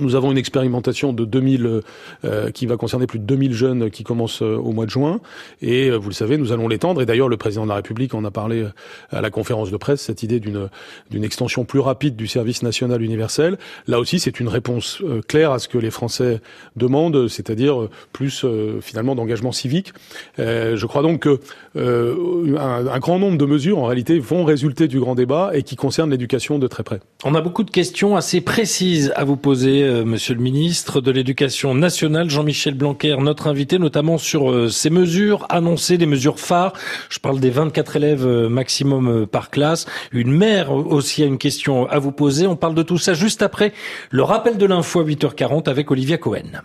Nous 0.00 0.16
avons 0.16 0.32
une 0.32 0.38
expérimentation 0.38 1.12
de 1.12 1.24
2000 1.24 1.80
euh, 2.24 2.50
qui 2.50 2.66
va 2.66 2.76
concerner 2.76 3.06
plus 3.06 3.20
de 3.20 3.24
2000 3.24 3.52
jeunes 3.54 3.90
qui 3.90 4.02
commence 4.02 4.42
euh, 4.42 4.56
au 4.56 4.72
mois 4.72 4.84
de 4.84 4.90
juin 4.90 5.20
et 5.62 5.88
euh, 5.88 5.96
vous 5.96 6.08
le 6.08 6.14
savez, 6.14 6.38
nous 6.38 6.50
allons 6.50 6.66
l'étendre 6.66 7.00
et 7.00 7.06
d'ailleurs 7.06 7.28
le 7.28 7.36
président 7.36 7.62
de 7.62 7.68
la 7.68 7.76
République 7.76 8.12
en 8.12 8.24
a 8.24 8.32
parlé 8.32 8.66
à 9.10 9.20
la 9.20 9.30
conférence 9.30 9.70
de 9.70 9.76
presse 9.76 10.00
cette 10.00 10.24
idée 10.24 10.40
d'une 10.40 10.68
d'une 11.10 11.22
extension 11.22 11.64
plus 11.64 11.78
rapide 11.78 12.16
du 12.16 12.26
service 12.26 12.64
national 12.64 13.00
universel. 13.00 13.58
Là 13.86 14.00
aussi, 14.00 14.18
c'est 14.18 14.40
une 14.40 14.48
réponse 14.48 15.02
claire 15.28 15.52
à 15.52 15.60
ce 15.60 15.68
que 15.68 15.78
les 15.78 15.90
Français 15.90 16.40
demandent, 16.74 17.28
c'est-à-dire 17.28 17.88
plus 18.12 18.44
finalement 18.80 19.14
d'engagement 19.14 19.52
civique. 19.52 19.92
je 20.38 20.86
crois 20.86 21.02
donc 21.02 21.20
que 21.20 21.40
un, 21.76 22.86
un 22.86 22.98
grand 22.98 23.18
nombre 23.18 23.38
de 23.38 23.44
mesures 23.44 23.78
en 23.78 23.84
réalité 23.84 24.18
vont 24.18 24.44
résulter 24.44 24.88
du 24.88 24.98
grand 24.98 25.14
débat 25.14 25.50
et 25.54 25.62
qui 25.62 25.76
concernent 25.76 26.10
l'éducation 26.10 26.58
de 26.58 26.66
très 26.66 26.82
près. 26.82 27.00
On 27.24 27.34
a 27.34 27.40
beaucoup 27.40 27.64
de 27.64 27.70
questions 27.70 28.16
assez 28.16 28.40
précises 28.40 29.12
à 29.16 29.24
vous 29.24 29.36
poser 29.36 29.75
euh, 29.82 30.04
Monsieur 30.04 30.34
le 30.34 30.40
ministre 30.40 31.00
de 31.00 31.10
l'Éducation 31.10 31.74
nationale, 31.74 32.30
Jean-Michel 32.30 32.74
Blanquer, 32.74 33.16
notre 33.20 33.46
invité, 33.46 33.78
notamment 33.78 34.18
sur 34.18 34.50
euh, 34.50 34.68
ces 34.68 34.90
mesures 34.90 35.46
annoncées, 35.48 35.98
des 35.98 36.06
mesures 36.06 36.38
phares. 36.38 36.72
Je 37.08 37.18
parle 37.18 37.40
des 37.40 37.50
24 37.50 37.96
élèves 37.96 38.26
euh, 38.26 38.48
maximum 38.48 39.26
par 39.26 39.50
classe. 39.50 39.86
Une 40.12 40.32
mère 40.32 40.72
aussi 40.72 41.22
a 41.22 41.26
une 41.26 41.38
question 41.38 41.88
à 41.88 41.98
vous 41.98 42.12
poser. 42.12 42.46
On 42.46 42.56
parle 42.56 42.74
de 42.74 42.82
tout 42.82 42.98
ça 42.98 43.14
juste 43.14 43.42
après 43.42 43.72
le 44.10 44.22
rappel 44.22 44.58
de 44.58 44.66
l'info 44.66 45.00
à 45.00 45.04
8h40 45.04 45.68
avec 45.68 45.90
Olivia 45.90 46.18
Cohen. 46.18 46.62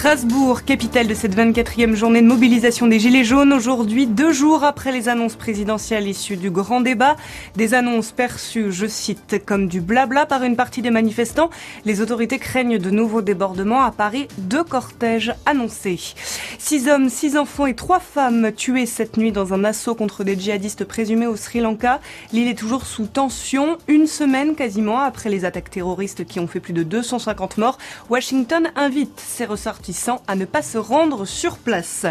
Strasbourg, 0.00 0.64
capitale 0.64 1.08
de 1.08 1.12
cette 1.12 1.36
24e 1.36 1.94
journée 1.94 2.22
de 2.22 2.26
mobilisation 2.26 2.86
des 2.86 2.98
Gilets 2.98 3.22
jaunes, 3.22 3.52
aujourd'hui, 3.52 4.06
deux 4.06 4.32
jours 4.32 4.64
après 4.64 4.92
les 4.92 5.10
annonces 5.10 5.36
présidentielles 5.36 6.08
issues 6.08 6.38
du 6.38 6.50
grand 6.50 6.80
débat, 6.80 7.16
des 7.54 7.74
annonces 7.74 8.10
perçues, 8.10 8.72
je 8.72 8.86
cite, 8.86 9.44
comme 9.44 9.68
du 9.68 9.82
blabla 9.82 10.24
par 10.24 10.42
une 10.42 10.56
partie 10.56 10.80
des 10.80 10.88
manifestants. 10.88 11.50
Les 11.84 12.00
autorités 12.00 12.38
craignent 12.38 12.78
de 12.78 12.88
nouveaux 12.88 13.20
débordements 13.20 13.82
à 13.82 13.90
Paris, 13.90 14.26
deux 14.38 14.64
cortèges 14.64 15.34
annoncés. 15.44 16.14
Six 16.58 16.88
hommes, 16.88 17.10
six 17.10 17.36
enfants 17.36 17.66
et 17.66 17.74
trois 17.74 18.00
femmes 18.00 18.52
tués 18.52 18.86
cette 18.86 19.18
nuit 19.18 19.32
dans 19.32 19.52
un 19.52 19.64
assaut 19.64 19.94
contre 19.94 20.24
des 20.24 20.38
djihadistes 20.38 20.84
présumés 20.84 21.26
au 21.26 21.36
Sri 21.36 21.60
Lanka. 21.60 22.00
L'île 22.32 22.48
est 22.48 22.58
toujours 22.58 22.86
sous 22.86 23.04
tension, 23.04 23.76
une 23.86 24.06
semaine 24.06 24.54
quasiment 24.54 25.00
après 25.00 25.28
les 25.28 25.44
attaques 25.44 25.70
terroristes 25.70 26.24
qui 26.24 26.40
ont 26.40 26.46
fait 26.46 26.60
plus 26.60 26.72
de 26.72 26.84
250 26.84 27.58
morts. 27.58 27.76
Washington 28.08 28.70
invite 28.76 29.20
ses 29.20 29.44
ressortissants 29.44 29.89
à 30.28 30.36
ne 30.36 30.44
pas 30.44 30.62
se 30.62 30.78
rendre 30.78 31.24
sur 31.24 31.58
place. 31.58 32.06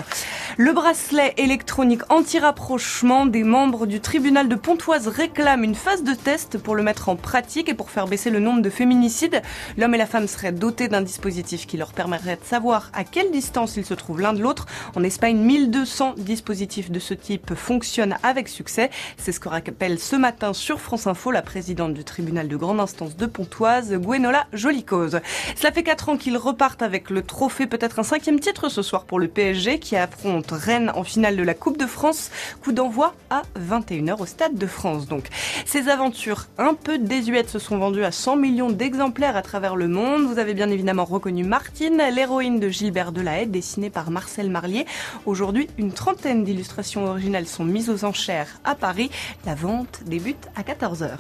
Le 0.58 0.74
bracelet 0.74 1.34
électronique 1.38 2.02
anti-rapprochement 2.10 3.26
des 3.26 3.44
membres 3.44 3.86
du 3.86 4.02
tribunal 4.02 4.50
de 4.50 4.56
Pontoise 4.56 5.08
réclame 5.08 5.64
une 5.64 5.76
phase 5.76 6.04
de 6.04 6.14
test 6.14 6.58
pour 6.58 6.76
le 6.76 6.84
mettre 6.84 7.08
en 7.08 7.16
pratique 7.16 7.70
et 7.70 7.74
pour 7.74 7.90
faire 7.90 8.08
baisser 8.08 8.32
le 8.32 8.40
nombre 8.40 8.62
de 8.62 8.70
féminicides. 8.70 9.42
L'homme 9.78 9.96
et 9.96 9.98
la 9.98 10.08
femme 10.08 10.28
seraient 10.28 10.52
dotés 10.52 10.90
d'un 10.90 11.02
dispositif 11.02 11.68
qui 11.68 11.78
leur 11.78 11.94
permettrait 11.94 12.36
de 12.36 12.44
savoir 12.44 12.92
à 12.94 13.06
quelle 13.06 13.32
distance 13.32 13.78
ils 13.78 13.86
se 13.86 13.94
trouvent 13.94 14.20
l'un 14.20 14.34
de 14.34 14.42
l'autre. 14.42 14.66
En 14.96 15.04
Espagne, 15.04 15.38
1200 15.38 16.16
dispositifs 16.18 16.92
de 16.92 17.00
ce 17.00 17.14
type 17.14 17.54
fonctionnent 17.54 18.18
avec 18.24 18.50
succès. 18.50 18.90
C'est 19.18 19.32
ce 19.32 19.40
que 19.40 19.48
rappelle 19.48 20.00
ce 20.00 20.18
matin 20.18 20.54
sur 20.54 20.82
France 20.82 21.08
Info 21.08 21.32
la 21.32 21.42
présidente 21.42 21.94
du 21.94 22.04
tribunal 22.04 22.50
de 22.50 22.58
grande 22.58 22.82
instance 22.82 23.16
de 23.16 23.26
Pontoise, 23.26 23.94
Gwenola 23.94 24.48
Jolicose. 24.52 25.22
Cela 25.56 25.72
fait 25.72 25.84
4 25.84 26.10
ans 26.10 26.18
qu'ils 26.18 26.38
repartent 26.38 26.82
avec 26.82 27.10
le 27.10 27.22
trophée 27.22 27.68
peut-être 27.70 28.00
un 28.00 28.04
cinquième 28.04 28.40
titre 28.40 28.68
ce 28.68 28.82
soir 28.82 29.06
pour 29.06 29.20
le 29.20 29.28
PSG 29.28 29.80
qui 29.80 29.96
affronte 29.96 30.52
Rennes 30.52 30.92
en 30.96 31.04
finale 31.04 31.38
de 31.38 31.44
la 31.44 31.54
Coupe 31.54 31.78
de 31.78 31.86
France. 31.86 32.32
Coup 32.62 32.72
d'envoi 32.72 33.14
à 33.30 33.44
21h 33.58 34.22
au 34.22 34.26
Stade 34.26 34.56
de 34.56 34.68
France. 34.68 35.08
Donc, 35.08 35.28
ces 35.66 35.88
aventures 35.88 36.48
un 36.58 36.74
peu 36.74 36.98
désuètes 36.98 37.50
se 37.50 37.60
sont 37.60 37.78
vendues 37.78 38.04
à 38.04 38.12
100 38.12 38.36
millions 38.36 38.70
d'exemplaires 38.70 39.38
à 39.38 39.42
travers 39.42 39.76
le 39.76 39.88
monde. 39.88 40.24
Vous 40.24 40.40
avez 40.40 40.54
bien 40.54 40.70
évidemment 40.70 41.06
reconnu 41.06 41.44
Martine, 41.44 42.02
l'héroïne 42.14 42.60
de 42.60 42.70
Gilbert 42.70 43.12
Delahaye, 43.12 43.48
dessinée 43.48 43.90
par 43.90 44.12
Marcel 44.12 44.50
Marlier. 44.50 44.86
Aujourd'hui, 45.26 45.70
une 45.78 45.94
trentaine 45.94 46.44
d'illustrations 46.44 47.06
originales 47.06 47.48
sont 47.48 47.64
mises 47.64 47.90
aux 47.90 48.04
enchères 48.04 48.60
à 48.66 48.76
Paris. 48.76 49.12
La 49.46 49.56
vente 49.56 50.02
débute 50.06 50.48
à 50.56 50.64
14h. 50.64 51.12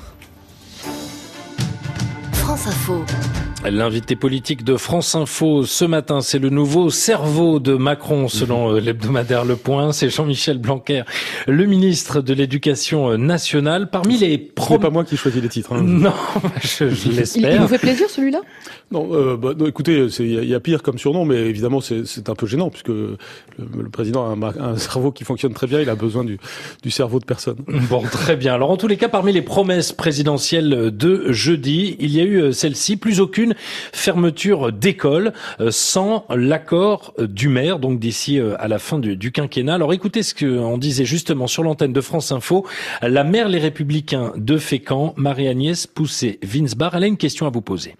France 2.33 2.67
Info. 2.67 3.05
L'invité 3.65 4.15
politique 4.15 4.63
de 4.63 4.77
France 4.77 5.15
Info 5.15 5.65
ce 5.65 5.83
matin, 5.83 6.21
c'est 6.21 6.39
le 6.39 6.49
nouveau 6.49 6.89
cerveau 6.89 7.59
de 7.59 7.73
Macron, 7.73 8.29
selon 8.29 8.73
euh, 8.73 8.79
l'hebdomadaire 8.79 9.43
Le 9.43 9.57
Point. 9.57 9.91
C'est 9.91 10.09
Jean-Michel 10.09 10.59
Blanquer, 10.59 11.03
le 11.45 11.65
ministre 11.65 12.21
de 12.21 12.33
l'Éducation 12.33 13.17
nationale. 13.17 13.89
Parmi 13.89 14.17
les 14.17 14.51
C'est 14.57 14.79
pas 14.79 14.89
moi 14.89 15.03
qui 15.03 15.17
choisis 15.17 15.41
les 15.41 15.49
titres. 15.49 15.73
Hein. 15.73 15.83
Non, 15.99 16.13
je, 16.61 16.85
l'espère. 17.09 17.55
Il, 17.55 17.59
vous 17.59 17.67
fait 17.67 17.77
plaisir 17.77 18.09
celui-là? 18.09 18.39
Non, 18.91 19.09
euh, 19.11 19.35
bah, 19.35 19.53
non, 19.57 19.67
écoutez, 19.67 20.07
il 20.19 20.45
y, 20.45 20.55
a 20.55 20.59
pire 20.59 20.81
comme 20.81 20.97
surnom, 20.97 21.25
mais 21.25 21.35
évidemment 21.35 21.81
c'est 21.81 22.29
un 22.29 22.35
peu 22.35 22.47
gênant 22.47 22.69
puisque 22.69 22.87
le, 22.87 23.17
président 23.91 24.25
a 24.25 24.53
un, 24.59 24.77
cerveau 24.77 25.11
qui 25.11 25.25
fonctionne 25.25 25.53
très 25.53 25.67
bien. 25.67 25.81
Il 25.81 25.89
a 25.89 25.95
besoin 25.95 26.23
du, 26.23 26.39
du 26.81 26.89
cerveau 26.89 27.19
de 27.19 27.25
personne. 27.25 27.57
Bon, 27.89 28.01
très 28.01 28.35
bien. 28.35 28.53
Alors 28.53 28.71
en 28.71 28.77
tous 28.77 28.87
les 28.87 28.97
cas, 28.97 29.09
parmi 29.09 29.33
les 29.33 29.41
promesses 29.41 29.91
présidentielles 29.91 30.95
de 30.95 31.31
jeudi, 31.31 31.97
il 31.99 32.15
y 32.15 32.19
a 32.19 32.23
eu 32.23 32.41
euh, 32.41 32.51
celle-ci, 32.51 32.97
plus 32.97 33.19
aucune 33.19 33.48
fermeture 33.93 34.71
d'école 34.71 35.33
euh, 35.59 35.71
sans 35.71 36.25
l'accord 36.29 37.13
euh, 37.19 37.27
du 37.27 37.49
maire, 37.49 37.79
donc 37.79 37.99
d'ici 37.99 38.39
euh, 38.39 38.55
à 38.59 38.67
la 38.67 38.79
fin 38.79 38.99
du, 38.99 39.31
quinquennat. 39.31 39.75
Alors 39.75 39.93
écoutez 39.93 40.23
ce 40.23 40.33
qu'on 40.33 40.77
disait 40.77 41.05
justement 41.05 41.47
sur 41.47 41.63
l'antenne 41.63 41.93
de 41.93 42.01
France 42.01 42.31
Info. 42.31 42.65
La 43.01 43.23
maire 43.23 43.49
Les 43.49 43.59
Républicains 43.59 44.33
de 44.35 44.57
Fécamp, 44.57 45.13
Marie-Agnès 45.17 45.87
Poussé-Vinsbar, 45.87 46.95
elle 46.95 47.03
a 47.03 47.07
une 47.07 47.17
question 47.17 47.45
à 47.45 47.49
vous 47.49 47.61
poser. 47.61 47.95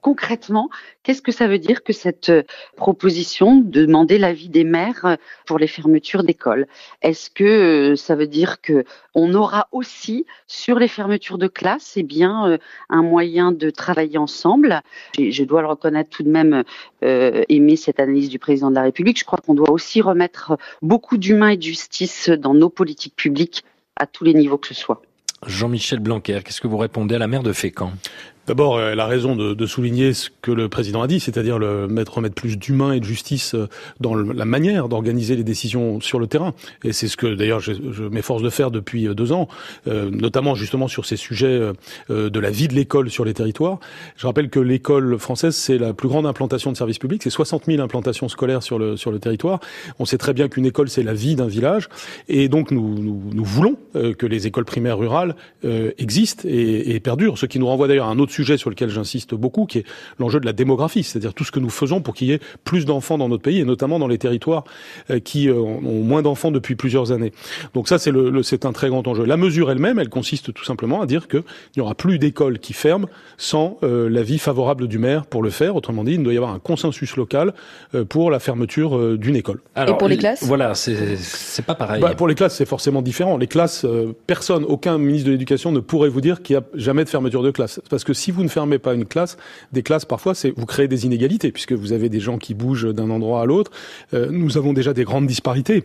Concrètement, 0.00 0.68
qu'est-ce 1.02 1.22
que 1.22 1.32
ça 1.32 1.48
veut 1.48 1.58
dire 1.58 1.82
que 1.82 1.92
cette 1.92 2.28
euh, 2.28 2.42
proposition 2.76 3.56
de 3.56 3.84
demander 3.84 4.18
l'avis 4.18 4.48
des 4.48 4.64
maires 4.64 5.04
euh, 5.04 5.16
pour 5.46 5.58
les 5.58 5.66
fermetures 5.66 6.22
d'écoles? 6.22 6.66
Est-ce 7.02 7.30
que 7.30 7.44
euh, 7.44 7.96
ça 7.96 8.14
veut 8.14 8.26
dire 8.26 8.60
que 8.60 8.84
on 9.14 9.34
aura 9.34 9.68
aussi 9.72 10.26
sur 10.46 10.78
les 10.78 10.88
fermetures 10.88 11.38
de 11.38 11.48
classe, 11.48 11.94
eh 11.96 12.02
bien, 12.02 12.58
un 12.88 13.02
moyen 13.02 13.50
de 13.50 13.70
travailler 13.70 14.16
ensemble? 14.16 14.80
Je 15.18 15.42
dois 15.42 15.60
le 15.60 15.66
reconnaître 15.66 16.10
tout 16.10 16.22
de 16.22 16.30
même, 16.30 16.62
aimer 17.02 17.74
cette 17.74 17.98
analyse 17.98 18.28
du 18.28 18.38
président 18.38 18.70
de 18.70 18.76
la 18.76 18.82
République. 18.82 19.18
Je 19.18 19.24
crois 19.24 19.40
qu'on 19.44 19.54
doit 19.54 19.72
aussi 19.72 20.00
remettre 20.00 20.56
beaucoup 20.82 21.16
d'humain 21.16 21.48
et 21.48 21.56
de 21.56 21.62
justice 21.62 22.28
dans 22.28 22.54
nos 22.54 22.68
politiques 22.68 23.16
publiques 23.16 23.64
à 23.96 24.06
tous 24.06 24.22
les 24.22 24.34
niveaux 24.34 24.58
que 24.58 24.68
ce 24.68 24.74
soit. 24.74 25.02
Jean-Michel 25.46 26.00
Blanquer, 26.00 26.40
qu'est-ce 26.44 26.60
que 26.60 26.68
vous 26.68 26.78
répondez 26.78 27.14
à 27.14 27.18
la 27.18 27.26
maire 27.26 27.42
de 27.42 27.52
Fécamp? 27.52 27.92
D'abord, 28.48 28.80
elle 28.80 28.98
a 28.98 29.06
raison 29.06 29.36
de, 29.36 29.52
de, 29.52 29.66
souligner 29.66 30.14
ce 30.14 30.30
que 30.40 30.50
le 30.50 30.70
président 30.70 31.02
a 31.02 31.06
dit, 31.06 31.20
c'est-à-dire 31.20 31.58
le 31.58 31.86
mettre, 31.86 32.14
remettre 32.14 32.34
plus 32.34 32.56
d'humain 32.56 32.92
et 32.92 33.00
de 33.00 33.04
justice 33.04 33.54
euh, 33.54 33.68
dans 34.00 34.14
la 34.14 34.46
manière 34.46 34.88
d'organiser 34.88 35.36
les 35.36 35.44
décisions 35.44 36.00
sur 36.00 36.18
le 36.18 36.26
terrain. 36.26 36.54
Et 36.82 36.94
c'est 36.94 37.08
ce 37.08 37.18
que 37.18 37.26
d'ailleurs 37.34 37.60
je, 37.60 37.74
je 37.92 38.04
m'efforce 38.04 38.42
de 38.42 38.48
faire 38.48 38.70
depuis 38.70 39.06
euh, 39.06 39.14
deux 39.14 39.32
ans, 39.32 39.48
euh, 39.86 40.08
notamment 40.10 40.54
justement 40.54 40.88
sur 40.88 41.04
ces 41.04 41.16
sujets 41.16 41.60
euh, 42.10 42.30
de 42.30 42.40
la 42.40 42.50
vie 42.50 42.68
de 42.68 42.74
l'école 42.74 43.10
sur 43.10 43.26
les 43.26 43.34
territoires. 43.34 43.80
Je 44.16 44.26
rappelle 44.26 44.48
que 44.48 44.60
l'école 44.60 45.18
française, 45.18 45.54
c'est 45.54 45.76
la 45.76 45.92
plus 45.92 46.08
grande 46.08 46.24
implantation 46.24 46.72
de 46.72 46.76
services 46.78 46.98
publics, 46.98 47.22
c'est 47.22 47.28
60 47.28 47.66
000 47.66 47.82
implantations 47.82 48.30
scolaires 48.30 48.62
sur 48.62 48.78
le, 48.78 48.96
sur 48.96 49.12
le 49.12 49.18
territoire. 49.18 49.60
On 49.98 50.06
sait 50.06 50.16
très 50.16 50.32
bien 50.32 50.48
qu'une 50.48 50.64
école, 50.64 50.88
c'est 50.88 51.02
la 51.02 51.12
vie 51.12 51.36
d'un 51.36 51.48
village. 51.48 51.90
Et 52.28 52.48
donc 52.48 52.70
nous, 52.70 52.98
nous, 52.98 53.20
nous 53.30 53.44
voulons 53.44 53.76
que 53.92 54.24
les 54.24 54.46
écoles 54.46 54.64
primaires 54.64 54.96
rurales 54.96 55.34
existent 55.98 56.48
et, 56.48 56.94
et 56.94 57.00
perdurent, 57.00 57.36
ce 57.36 57.44
qui 57.44 57.58
nous 57.58 57.66
renvoie 57.66 57.88
d'ailleurs 57.88 58.06
à 58.06 58.10
un 58.10 58.18
autre 58.18 58.32
sujet 58.32 58.37
sur 58.44 58.70
lequel 58.70 58.90
j'insiste 58.90 59.34
beaucoup, 59.34 59.66
qui 59.66 59.78
est 59.78 59.84
l'enjeu 60.18 60.40
de 60.40 60.46
la 60.46 60.52
démographie, 60.52 61.02
c'est-à-dire 61.02 61.34
tout 61.34 61.44
ce 61.44 61.50
que 61.50 61.60
nous 61.60 61.70
faisons 61.70 62.00
pour 62.00 62.14
qu'il 62.14 62.28
y 62.28 62.32
ait 62.32 62.40
plus 62.64 62.84
d'enfants 62.84 63.18
dans 63.18 63.28
notre 63.28 63.42
pays, 63.42 63.58
et 63.58 63.64
notamment 63.64 63.98
dans 63.98 64.08
les 64.08 64.18
territoires 64.18 64.64
euh, 65.10 65.18
qui 65.18 65.48
euh, 65.48 65.54
ont 65.54 66.02
moins 66.02 66.22
d'enfants 66.22 66.50
depuis 66.50 66.74
plusieurs 66.74 67.12
années. 67.12 67.32
Donc 67.74 67.88
ça, 67.88 67.98
c'est 67.98 68.10
le, 68.10 68.42
c'est 68.42 68.64
un 68.64 68.72
très 68.72 68.88
grand 68.88 69.06
enjeu. 69.06 69.24
La 69.24 69.36
mesure 69.36 69.70
elle-même, 69.70 69.98
elle 69.98 70.08
consiste 70.08 70.52
tout 70.54 70.64
simplement 70.64 71.02
à 71.02 71.06
dire 71.06 71.28
qu'il 71.28 71.42
n'y 71.76 71.82
aura 71.82 71.94
plus 71.94 72.18
d'écoles 72.18 72.58
qui 72.58 72.72
ferment 72.72 73.08
sans 73.36 73.78
euh, 73.82 74.08
l'avis 74.08 74.38
favorable 74.38 74.88
du 74.88 74.98
maire 74.98 75.26
pour 75.26 75.42
le 75.42 75.50
faire. 75.50 75.76
Autrement 75.76 76.04
dit, 76.04 76.12
il 76.12 76.22
doit 76.22 76.32
y 76.32 76.36
avoir 76.36 76.52
un 76.52 76.58
consensus 76.58 77.16
local 77.16 77.52
pour 78.08 78.30
la 78.30 78.38
fermeture 78.38 79.16
d'une 79.18 79.36
école. 79.36 79.60
Alors, 79.74 79.94
et 79.94 79.98
pour 79.98 80.08
les 80.08 80.16
classes? 80.16 80.44
Voilà, 80.44 80.74
c'est 80.74 81.64
pas 81.64 81.74
pareil. 81.74 82.00
Bah, 82.00 82.14
pour 82.14 82.28
les 82.28 82.34
classes, 82.34 82.56
c'est 82.56 82.66
forcément 82.66 83.02
différent. 83.02 83.36
Les 83.36 83.46
classes, 83.46 83.86
personne, 84.26 84.64
aucun 84.64 84.98
ministre 84.98 85.26
de 85.26 85.32
l'Éducation 85.32 85.72
ne 85.72 85.80
pourrait 85.80 86.08
vous 86.08 86.20
dire 86.20 86.42
qu'il 86.42 86.56
n'y 86.56 86.62
a 86.62 86.66
jamais 86.74 87.04
de 87.04 87.08
fermeture 87.08 87.42
de 87.42 87.50
classe. 87.50 87.80
Parce 87.90 88.04
que 88.04 88.12
si 88.12 88.27
si 88.28 88.32
vous 88.32 88.42
ne 88.42 88.48
fermez 88.48 88.78
pas 88.78 88.92
une 88.92 89.06
classe, 89.06 89.38
des 89.72 89.82
classes 89.82 90.04
parfois, 90.04 90.34
vous 90.54 90.66
créez 90.66 90.86
des 90.86 91.06
inégalités 91.06 91.50
puisque 91.50 91.72
vous 91.72 91.94
avez 91.94 92.10
des 92.10 92.20
gens 92.20 92.36
qui 92.36 92.52
bougent 92.52 92.92
d'un 92.92 93.08
endroit 93.08 93.40
à 93.40 93.46
l'autre. 93.46 93.70
Euh, 94.12 94.28
nous 94.30 94.58
avons 94.58 94.74
déjà 94.74 94.92
des 94.92 95.04
grandes 95.04 95.26
disparités. 95.26 95.84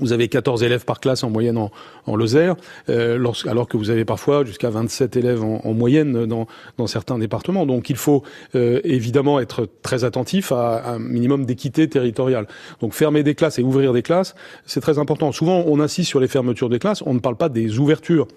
Vous 0.00 0.14
avez 0.14 0.28
14 0.28 0.62
élèves 0.62 0.86
par 0.86 1.00
classe 1.00 1.22
en 1.22 1.28
moyenne 1.28 1.58
en, 1.58 2.16
Lozère, 2.16 2.56
euh, 2.88 3.22
alors 3.46 3.68
que 3.68 3.76
vous 3.76 3.90
avez 3.90 4.06
parfois 4.06 4.42
jusqu'à 4.46 4.70
27 4.70 5.18
élèves 5.18 5.44
en, 5.44 5.60
en 5.62 5.74
moyenne 5.74 6.24
dans, 6.24 6.46
certains 6.86 7.18
départements. 7.18 7.66
Donc 7.66 7.90
il 7.90 7.96
faut 7.96 8.22
euh, 8.54 8.80
évidemment 8.82 9.38
être 9.38 9.68
très 9.82 10.04
attentif 10.04 10.52
à, 10.52 10.94
un 10.94 10.98
minimum 10.98 11.44
d'équité 11.44 11.90
territoriale. 11.90 12.46
Donc 12.80 12.94
fermer 12.94 13.22
des 13.22 13.34
classes 13.34 13.58
et 13.58 13.62
ouvrir 13.62 13.92
des 13.92 14.02
classes, 14.02 14.34
c'est 14.64 14.80
très 14.80 14.98
important. 14.98 15.30
Souvent 15.30 15.62
on 15.66 15.78
insiste 15.78 16.08
sur 16.08 16.20
les 16.20 16.28
fermetures 16.28 16.70
des 16.70 16.78
classes, 16.78 17.02
on 17.04 17.12
ne 17.12 17.20
parle 17.20 17.36
pas 17.36 17.50
des 17.50 17.78
ouvertures 17.78 18.28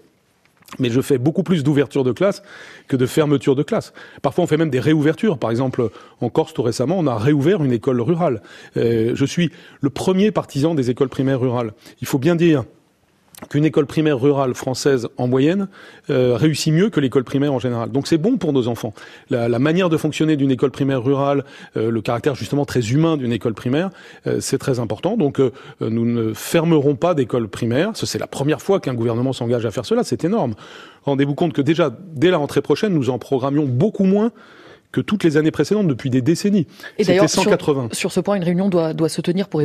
mais 0.79 0.89
je 0.89 1.01
fais 1.01 1.17
beaucoup 1.17 1.43
plus 1.43 1.63
d'ouverture 1.63 2.03
de 2.03 2.11
classe 2.11 2.43
que 2.87 2.95
de 2.95 3.05
fermeture 3.05 3.55
de 3.55 3.63
classe. 3.63 3.93
Parfois, 4.21 4.43
on 4.43 4.47
fait 4.47 4.57
même 4.57 4.69
des 4.69 4.79
réouvertures. 4.79 5.37
Par 5.37 5.51
exemple, 5.51 5.89
en 6.21 6.29
Corse, 6.29 6.53
tout 6.53 6.63
récemment, 6.63 6.97
on 6.97 7.07
a 7.07 7.17
réouvert 7.17 7.63
une 7.63 7.71
école 7.71 8.01
rurale. 8.01 8.41
Euh, 8.77 9.11
je 9.15 9.25
suis 9.25 9.51
le 9.81 9.89
premier 9.89 10.31
partisan 10.31 10.75
des 10.75 10.89
écoles 10.89 11.09
primaires 11.09 11.39
rurales. 11.39 11.73
Il 12.01 12.07
faut 12.07 12.19
bien 12.19 12.35
dire 12.35 12.63
qu'une 13.49 13.65
école 13.65 13.85
primaire 13.85 14.19
rurale 14.19 14.53
française 14.53 15.07
en 15.17 15.27
moyenne 15.27 15.67
euh, 16.09 16.35
réussit 16.35 16.73
mieux 16.73 16.89
que 16.89 16.99
l'école 16.99 17.23
primaire 17.23 17.53
en 17.53 17.59
général. 17.59 17.91
Donc 17.91 18.07
c'est 18.07 18.17
bon 18.17 18.37
pour 18.37 18.53
nos 18.53 18.67
enfants. 18.67 18.93
La, 19.29 19.59
manière 19.59 19.89
de 19.89 19.97
fonctionner 19.97 20.35
d'une 20.35 20.51
école 20.51 20.71
primaire 20.71 21.03
rurale, 21.03 21.45
euh, 21.77 21.89
le 21.89 22.01
caractère 22.01 22.35
justement 22.35 22.65
très 22.65 22.91
humain 22.91 23.17
d'une 23.17 23.31
école 23.31 23.53
primaire, 23.53 23.89
euh, 24.27 24.39
c'est 24.39 24.57
très 24.57 24.79
important. 24.79 25.17
Donc 25.17 25.39
euh, 25.39 25.51
nous 25.79 26.05
ne 26.05 26.33
fermerons 26.33 26.95
pas 26.95 27.13
d'école 27.13 27.47
primaire. 27.47 27.91
C'est 27.93 28.19
la 28.19 28.27
première 28.27 28.61
fois 28.61 28.79
qu'un 28.79 28.93
gouvernement 28.93 29.33
s'engage 29.33 29.65
à 29.65 29.71
faire 29.71 29.85
cela. 29.85 30.03
C'est 30.03 30.23
énorme. 30.23 30.55
Rendez-vous 31.03 31.35
compte 31.35 31.53
que 31.53 31.61
déjà 31.61 31.91
dès 32.13 32.31
la 32.31 32.37
rentrée 32.37 32.61
prochaine, 32.61 32.93
nous 32.93 33.09
en 33.09 33.19
programmions 33.19 33.65
beaucoup 33.65 34.05
moins 34.05 34.31
que 34.93 35.01
toutes 35.01 35.23
les 35.23 35.35
années 35.35 35.51
précédentes 35.51 35.87
depuis 35.87 36.09
des 36.09 36.21
décennies. 36.21 36.67
Et 36.99 37.03
d'ailleurs, 37.03 37.29
sur, 37.29 37.43
sur, 37.91 38.11
ce 38.11 38.19
point, 38.19 38.35
une 38.35 38.43
réunion 38.43 38.69
doit, 38.69 38.93
doit 38.93 39.09
se 39.09 39.21
tenir 39.21 39.49
pour 39.49 39.61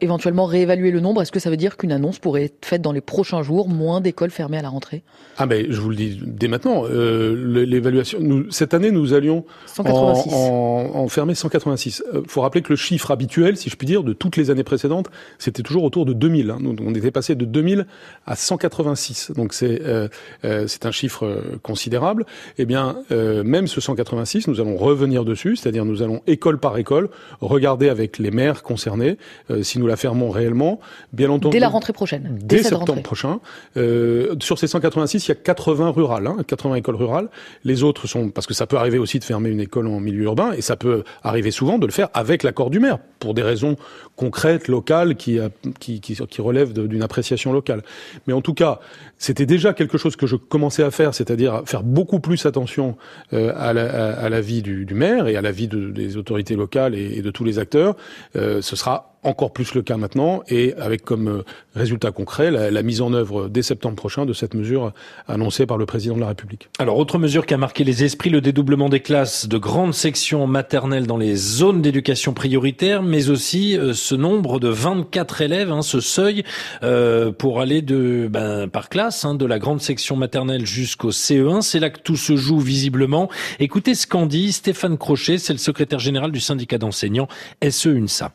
éventuellement 0.00 0.46
réévaluer 0.46 0.92
le 0.92 1.00
nombre. 1.00 1.20
Est-ce 1.20 1.32
que 1.32 1.40
ça 1.40 1.50
veut 1.50 1.56
dire 1.56 1.76
qu'une 1.76 1.90
annonce 1.90 2.20
pourrait 2.20 2.44
être 2.44 2.64
faite 2.64 2.80
dans 2.80 2.92
les 2.92 3.00
prochains 3.00 3.42
jours, 3.42 3.68
moins 3.68 4.00
d'écoles 4.00 4.30
fermées 4.30 4.56
à 4.56 4.62
la 4.62 4.68
rentrée? 4.68 5.02
Ah 5.36 5.46
ben, 5.46 5.66
je 5.68 5.80
vous 5.80 5.90
le 5.90 5.96
dis 5.96 6.20
dès 6.22 6.46
maintenant. 6.46 6.84
Euh, 6.84 7.64
L'évaluation, 7.66 8.20
cette 8.50 8.72
année, 8.72 8.92
nous 8.92 9.14
allions 9.14 9.44
186. 9.66 10.32
En, 10.32 10.90
en, 10.94 11.08
fermer 11.08 11.34
186. 11.34 12.04
Il 12.12 12.18
euh, 12.18 12.22
faut 12.28 12.42
rappeler 12.42 12.62
que 12.62 12.70
le 12.70 12.76
chiffre 12.76 13.10
habituel, 13.10 13.56
si 13.56 13.70
je 13.70 13.76
puis 13.76 13.86
dire, 13.86 14.04
de 14.04 14.12
toutes 14.12 14.36
les 14.36 14.50
années 14.50 14.64
précédentes, 14.64 15.08
c'était 15.38 15.64
toujours 15.64 15.82
autour 15.82 16.06
de 16.06 16.12
2000. 16.12 16.50
Hein. 16.50 16.58
on 16.62 16.94
était 16.94 17.10
passé 17.10 17.34
de 17.34 17.44
2000 17.44 17.86
à 18.26 18.36
186. 18.36 19.32
Donc 19.34 19.54
c'est 19.54 19.82
euh, 19.82 20.08
c'est 20.42 20.86
un 20.86 20.92
chiffre 20.92 21.42
considérable. 21.64 22.26
Eh 22.58 22.64
bien, 22.64 22.96
même 23.10 23.66
ce 23.66 23.80
186, 23.80 24.46
nous 24.46 24.60
allons 24.60 24.67
revenir 24.76 25.24
dessus, 25.24 25.56
c'est-à-dire 25.56 25.84
nous 25.84 26.02
allons 26.02 26.22
école 26.26 26.58
par 26.58 26.76
école 26.78 27.08
regarder 27.40 27.88
avec 27.88 28.18
les 28.18 28.30
maires 28.30 28.62
concernés 28.62 29.18
euh, 29.50 29.62
si 29.62 29.78
nous 29.78 29.86
la 29.86 29.96
fermons 29.96 30.30
réellement. 30.30 30.80
Bien 31.12 31.30
entendu. 31.30 31.52
Dès 31.52 31.60
la 31.60 31.68
rentrée 31.68 31.92
prochaine. 31.92 32.38
Dès, 32.42 32.62
septembre 32.62 33.02
prochain. 33.02 33.40
Euh, 33.76 34.34
sur 34.40 34.58
ces 34.58 34.66
186, 34.66 35.26
il 35.26 35.28
y 35.28 35.32
a 35.32 35.34
80 35.34 35.90
rurales, 35.90 36.26
hein, 36.26 36.36
80 36.46 36.76
écoles 36.76 36.96
rurales. 36.96 37.28
Les 37.64 37.82
autres 37.82 38.06
sont 38.06 38.30
parce 38.30 38.46
que 38.46 38.54
ça 38.54 38.66
peut 38.66 38.76
arriver 38.76 38.98
aussi 38.98 39.18
de 39.18 39.24
fermer 39.24 39.50
une 39.50 39.60
école 39.60 39.86
en 39.86 40.00
milieu 40.00 40.24
urbain 40.24 40.52
et 40.52 40.62
ça 40.62 40.76
peut 40.76 41.04
arriver 41.22 41.50
souvent 41.50 41.78
de 41.78 41.86
le 41.86 41.92
faire 41.92 42.08
avec 42.14 42.42
l'accord 42.42 42.70
du 42.70 42.80
maire 42.80 42.98
pour 43.18 43.34
des 43.34 43.42
raisons 43.42 43.76
concrètes, 44.16 44.68
locales, 44.68 45.16
qui, 45.16 45.38
qui, 45.78 46.00
qui, 46.00 46.14
qui 46.14 46.40
relèvent 46.40 46.72
d'une 46.72 47.02
appréciation 47.02 47.52
locale. 47.52 47.82
Mais 48.26 48.32
en 48.32 48.40
tout 48.40 48.54
cas, 48.54 48.80
c'était 49.18 49.46
déjà 49.46 49.74
quelque 49.74 49.98
chose 49.98 50.16
que 50.16 50.26
je 50.26 50.36
commençais 50.36 50.82
à 50.82 50.90
faire, 50.90 51.12
c'est-à-dire 51.12 51.62
faire 51.66 51.82
beaucoup 51.82 52.20
plus 52.20 52.46
attention 52.46 52.96
euh, 53.32 53.52
à, 53.56 53.72
la, 53.72 54.14
à, 54.16 54.28
la, 54.28 54.40
vie 54.40 54.62
du, 54.62 54.86
maire 54.92 55.26
et 55.26 55.36
à 55.36 55.42
la 55.42 55.50
vie 55.50 55.68
de, 55.68 55.90
des 55.90 56.16
autorités 56.16 56.54
locales 56.54 56.94
et, 56.94 57.18
et 57.18 57.22
de 57.22 57.30
tous 57.30 57.44
les 57.44 57.58
acteurs. 57.58 57.96
Euh, 58.36 58.62
ce 58.62 58.76
sera 58.76 59.17
encore 59.22 59.52
plus 59.52 59.74
le 59.74 59.82
cas 59.82 59.96
maintenant 59.96 60.42
et 60.48 60.74
avec 60.74 61.04
comme 61.04 61.28
euh, 61.28 61.44
résultat 61.74 62.12
concret 62.12 62.50
la, 62.50 62.82
mise 62.82 63.00
en 63.00 63.12
œuvre 63.12 63.48
dès 63.48 63.62
septembre 63.62 63.96
prochain 63.96 64.26
de 64.26 64.32
cette 64.32 64.54
mesure 64.54 64.92
annoncée 65.26 65.66
par 65.66 65.76
le 65.76 65.86
président 65.86 66.14
de 66.14 66.20
la 66.20 66.28
République. 66.28 66.68
Alors 66.78 66.98
autre 66.98 67.18
mesure 67.18 67.44
qui 67.44 67.54
a 67.54 67.56
marqué 67.56 67.84
les 67.84 68.04
esprits, 68.04 68.30
le 68.30 68.40
dédoublement 68.40 68.88
des 68.88 69.00
classes 69.00 69.48
de 69.48 69.58
grandes 69.58 69.94
sections 69.94 70.46
maternelles 70.46 71.06
dans 71.06 71.16
les 71.16 71.34
zones 71.36 71.82
d'éducation 71.82 72.32
prioritaire, 72.32 73.02
mais 73.02 73.30
aussi 73.30 73.76
euh, 73.76 73.92
ce 73.92 74.14
nombre 74.14 74.60
de 74.60 74.68
24 74.68 75.42
élèves, 75.42 75.72
hein, 75.72 75.82
ce 75.82 76.00
seuil 76.00 76.44
euh, 76.82 77.32
pour 77.32 77.60
aller 77.60 77.82
de 77.82 78.28
ben, 78.30 78.68
par 78.68 78.88
classe 78.88 79.24
hein, 79.24 79.34
de 79.34 79.46
la 79.46 79.58
grande 79.58 79.80
section 79.80 80.16
maternelle 80.16 80.66
jusqu'au 80.66 81.10
CE1. 81.10 81.62
C'est 81.62 81.80
là 81.80 81.90
que 81.90 82.00
tout 82.00 82.16
se 82.16 82.36
joue 82.36 82.60
visiblement. 82.60 83.28
Écoutez 83.58 83.94
ce 83.94 84.06
qu'en 84.06 84.26
dit 84.26 84.52
Stéphane 84.52 84.96
Crochet, 84.96 85.38
c'est 85.38 85.52
le 85.52 85.58
secrétaire 85.58 85.98
général 85.98 86.32
du 86.32 86.40
syndicat 86.40 86.78
d'enseignants 86.78 87.28
SE 87.68 87.88
UNSA 87.88 88.32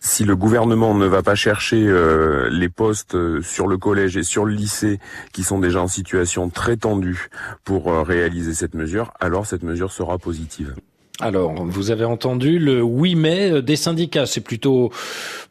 si 0.00 0.24
le 0.24 0.34
gouvernement 0.34 0.94
ne 0.94 1.06
va 1.06 1.22
pas 1.22 1.34
chercher 1.34 1.86
euh, 1.86 2.48
les 2.50 2.70
postes 2.70 3.14
euh, 3.14 3.42
sur 3.42 3.68
le 3.68 3.76
collège 3.76 4.16
et 4.16 4.22
sur 4.22 4.46
le 4.46 4.54
lycée 4.54 4.98
qui 5.32 5.42
sont 5.42 5.58
déjà 5.58 5.82
en 5.82 5.88
situation 5.88 6.48
très 6.48 6.78
tendue 6.78 7.28
pour 7.64 7.92
euh, 7.92 8.02
réaliser 8.02 8.54
cette 8.54 8.74
mesure, 8.74 9.12
alors 9.20 9.46
cette 9.46 9.62
mesure 9.62 9.92
sera 9.92 10.16
positive. 10.16 10.74
Alors, 11.22 11.52
vous 11.66 11.90
avez 11.90 12.06
entendu 12.06 12.58
le 12.58 12.82
oui 12.82 13.14
mais 13.14 13.60
des 13.60 13.76
syndicats, 13.76 14.24
c'est 14.24 14.40
plutôt 14.40 14.90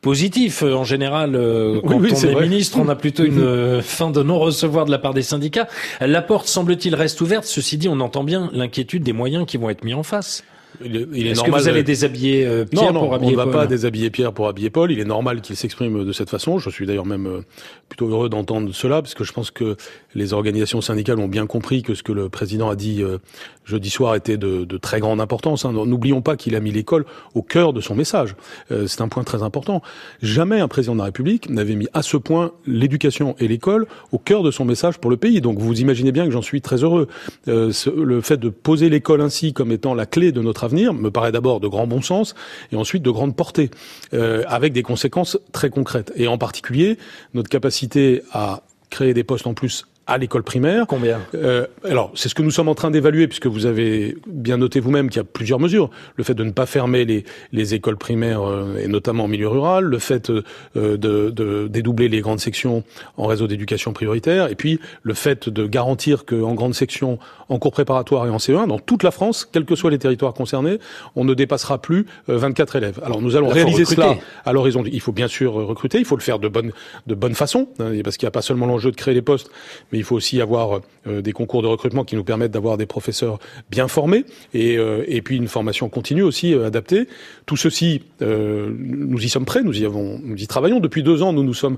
positif 0.02 0.64
en 0.64 0.84
général. 0.84 1.34
Quand 1.34 1.98
on 1.98 2.04
est, 2.04 2.42
ministre, 2.42 2.80
on 2.80 2.90
a 2.90 2.96
plutôt 2.96 3.24
une 3.24 3.80
fin 3.84 4.10
de 4.10 4.24
non-recevoir 4.24 4.86
de 4.86 4.92
la 4.92 4.98
part 4.98 5.14
des 5.14 5.22
syndicats. 5.22 5.68
La 6.02 6.24
porte, 6.24 6.48
semble-t-il, 6.48 6.96
reste 6.96 7.22
ouverte. 7.22 7.44
Ceci 7.44 7.78
dit, 7.78 7.88
on 7.88 8.00
entend 8.00 8.24
bien 8.24 8.50
l'inquiétude 8.52 9.04
des 9.04 9.14
moyens 9.14 9.46
qui 9.46 9.58
vont 9.58 9.70
être 9.70 9.84
mis 9.84 9.94
en 9.94 10.02
face. 10.02 10.44
Il 10.84 10.96
est, 10.96 11.08
il 11.14 11.28
est, 11.28 11.32
est-ce 11.32 11.44
que 11.44 11.52
vous 11.52 11.68
allez 11.68 11.84
déshabiller 11.84 12.46
euh, 12.46 12.64
Pierre 12.64 12.94
non, 12.94 13.02
pour 13.02 13.16
habiller 13.16 13.36
Paul 13.36 13.44
On 13.44 13.48
ne 13.48 13.52
va 13.52 13.60
pas 13.60 13.68
déshabiller 13.68 14.10
Pierre 14.10 14.34
pour 14.34 14.48
habiller 14.48 14.70
Paul. 14.70 14.92
Il 14.92 15.00
est 15.00 15.06
normal 15.06 15.42
qu'il 15.42 15.56
s'exprime 15.56 16.06
de 16.06 16.12
cette 16.14 16.30
façon. 16.30 16.60
Je 16.60 16.70
suis 16.70 16.86
d'ailleurs 16.86 17.06
même 17.06 17.28
euh, 17.28 17.42
plutôt 17.90 18.08
heureux 18.08 18.30
d'entendre 18.30 18.72
cela, 18.74 19.02
parce 19.02 19.14
que 19.14 19.24
je 19.24 19.34
pense 19.34 19.52
que 19.52 19.76
les 20.16 20.34
organisations 20.34 20.82
syndicales 20.82 21.20
ont 21.20 21.28
bien 21.28 21.48
compris 21.48 21.82
que 21.82 21.96
ce 21.96 22.04
que 22.04 22.12
le 22.12 22.30
président 22.30 22.70
a 22.70 22.76
dit 22.76 23.02
euh, 23.02 23.18
jeudi 23.66 23.90
soir 23.90 24.16
était 24.16 24.38
de, 24.38 24.64
de 24.64 24.78
très 24.78 25.00
grande 25.00 25.20
importance. 25.20 25.66
Hein. 25.66 25.74
N'oublions 25.74 26.22
pas 26.22 26.38
qu'il 26.38 26.56
a 26.56 26.60
mis 26.60 26.72
l'école 26.72 27.06
au 27.34 27.42
cœur 27.42 27.74
de 27.74 27.82
son 27.82 27.96
message. 27.96 28.36
Euh, 28.72 28.88
c'est 28.88 29.02
un 29.02 29.10
point 29.10 29.24
très 29.24 29.44
important. 29.44 29.82
Jamais 30.22 30.60
un 30.60 30.68
président 30.68 30.94
de 30.94 31.00
la 31.00 31.06
République 31.06 31.50
n'avait 31.50 31.76
mis 31.76 31.88
à 31.94 32.04
ce 32.04 32.16
point 32.16 32.52
l'éducation 32.66 33.36
et 33.40 33.48
l'école 33.48 33.88
au 34.12 34.18
cœur 34.18 34.44
de 34.44 34.52
son 34.52 34.66
message 34.66 35.00
pour 35.00 35.12
le 35.12 35.18
pays. 35.18 35.42
Donc 35.42 35.60
vous 35.60 35.82
imaginez 35.82 36.12
bien 36.12 36.26
que 36.26 36.32
j'en 36.32 36.42
suis 36.42 36.62
très 36.62 36.84
heureux. 36.84 37.08
Ce, 37.48 37.90
le 37.90 38.22
fait 38.22 38.38
de 38.38 38.50
poser 38.50 38.90
l'école 38.90 39.22
ainsi 39.22 39.54
comme 39.54 39.72
étant 39.72 39.94
la 39.94 40.06
clé 40.06 40.32
de 40.32 40.42
notre 40.42 40.59
avenir 40.64 40.94
me 40.94 41.12
paraît 41.12 41.32
d'abord 41.32 41.60
de 41.60 41.68
grand 41.68 41.88
bon 41.88 42.02
sens 42.02 42.36
et 42.72 42.76
ensuite 42.76 43.04
de 43.04 43.12
grande 43.12 43.36
portée, 43.36 43.72
euh, 44.14 44.44
avec 44.48 44.74
des 44.74 44.84
conséquences 44.84 45.38
très 45.52 45.70
concrètes. 45.70 46.12
Et 46.16 46.28
en 46.28 46.38
particulier, 46.38 46.98
notre 47.34 47.50
capacité 47.50 48.22
à 48.32 48.62
créer 48.90 49.14
des 49.14 49.24
postes 49.24 49.48
en 49.48 49.54
plus 49.54 49.86
à 50.10 50.18
l'école 50.18 50.44
primaire. 50.44 50.88
Combien 50.88 51.22
euh, 51.36 51.68
Alors, 51.86 52.12
c'est 52.16 52.30
ce 52.30 52.36
que 52.36 52.42
nous 52.42 52.50
sommes 52.50 52.68
en 52.68 52.76
train 52.76 52.90
d'évaluer, 52.90 53.28
puisque 53.28 53.46
vous 53.46 53.68
avez 53.68 54.18
bien 54.28 54.58
noté 54.58 54.80
vous-même 54.80 55.10
qu'il 55.10 55.18
y 55.18 55.22
a 55.22 55.24
plusieurs 55.24 55.60
mesures. 55.60 55.92
Le 56.16 56.24
fait 56.24 56.34
de 56.34 56.44
ne 56.44 56.52
pas 56.52 56.66
fermer 56.66 57.06
les, 57.06 57.24
les 57.52 57.76
écoles 57.76 57.98
primaires, 57.98 58.42
euh, 58.42 58.78
et 58.84 58.88
notamment 58.88 59.26
en 59.26 59.28
milieu 59.28 59.48
rural, 59.48 59.86
le 59.86 60.00
fait 60.00 60.32
euh, 60.32 60.44
de, 60.76 61.30
de, 61.30 61.68
dédoubler 61.68 62.10
les 62.10 62.22
grandes 62.22 62.40
sections 62.40 62.84
en 63.18 63.28
réseau 63.28 63.46
d'éducation 63.48 63.94
prioritaire, 63.94 64.50
et 64.50 64.56
puis 64.56 64.80
le 65.04 65.14
fait 65.14 65.48
de 65.48 65.68
garantir 65.68 66.26
qu'en 66.26 66.56
grande 66.56 66.74
section, 66.74 67.20
en 67.48 67.60
cours 67.60 67.72
préparatoire 67.72 68.26
et 68.26 68.30
en 68.32 68.38
CE1, 68.38 68.68
dans 68.68 68.80
toute 68.80 69.04
la 69.04 69.12
France, 69.12 69.48
quels 69.52 69.66
que 69.66 69.76
soient 69.76 69.92
les 69.92 70.00
territoires 70.00 70.34
concernés, 70.34 70.80
on 71.16 71.24
ne 71.24 71.36
dépassera 71.36 71.80
plus 71.80 72.08
24 72.28 72.76
euh, 72.76 72.80
élèves. 72.80 73.00
Alors, 73.04 73.22
nous 73.22 73.36
allons 73.36 73.50
réaliser 73.50 73.86
cela 73.86 74.16
à 74.44 74.54
l'horizon. 74.54 74.84
Il 74.92 75.02
faut 75.02 75.12
bien 75.12 75.28
sûr 75.28 75.54
recruter, 75.54 76.00
il 76.00 76.06
faut 76.06 76.18
le 76.18 76.24
faire 76.24 76.40
de 76.40 76.48
bonne, 76.48 76.72
de 77.06 77.14
bonne 77.14 77.36
façon, 77.36 77.68
hein, 77.80 77.92
parce 78.04 78.18
qu'il 78.18 78.26
n'y 78.26 78.30
a 78.30 78.32
pas 78.32 78.42
seulement 78.42 78.66
l'enjeu 78.66 78.90
de 78.90 78.96
créer 78.96 79.14
les 79.14 79.22
postes, 79.22 79.52
mais 79.92 79.99
il 80.00 80.04
faut 80.04 80.16
aussi 80.16 80.42
avoir 80.42 80.82
euh, 81.08 81.22
des 81.22 81.32
concours 81.32 81.62
de 81.62 81.68
recrutement 81.68 82.04
qui 82.04 82.16
nous 82.16 82.24
permettent 82.24 82.52
d'avoir 82.52 82.78
des 82.78 82.86
professeurs 82.86 83.40
bien 83.70 83.88
formés 83.88 84.26
et, 84.54 84.78
euh, 84.78 85.04
puis 85.24 85.38
une 85.38 85.48
formation 85.48 85.90
continue 85.90 86.24
aussi 86.24 86.54
euh, 86.54 86.68
adaptée. 86.68 87.08
Tout 87.46 87.58
ceci, 87.58 88.04
nous 88.22 89.24
y 89.24 89.30
sommes 89.30 89.46
prêts, 89.46 89.64
nous 89.64 89.76
y 89.78 90.48
travaillons 90.48 90.80
depuis 90.80 91.04
deux 91.04 91.24
ans. 91.24 91.34
Nous 91.34 91.44
nous 91.44 91.54
sommes 91.54 91.78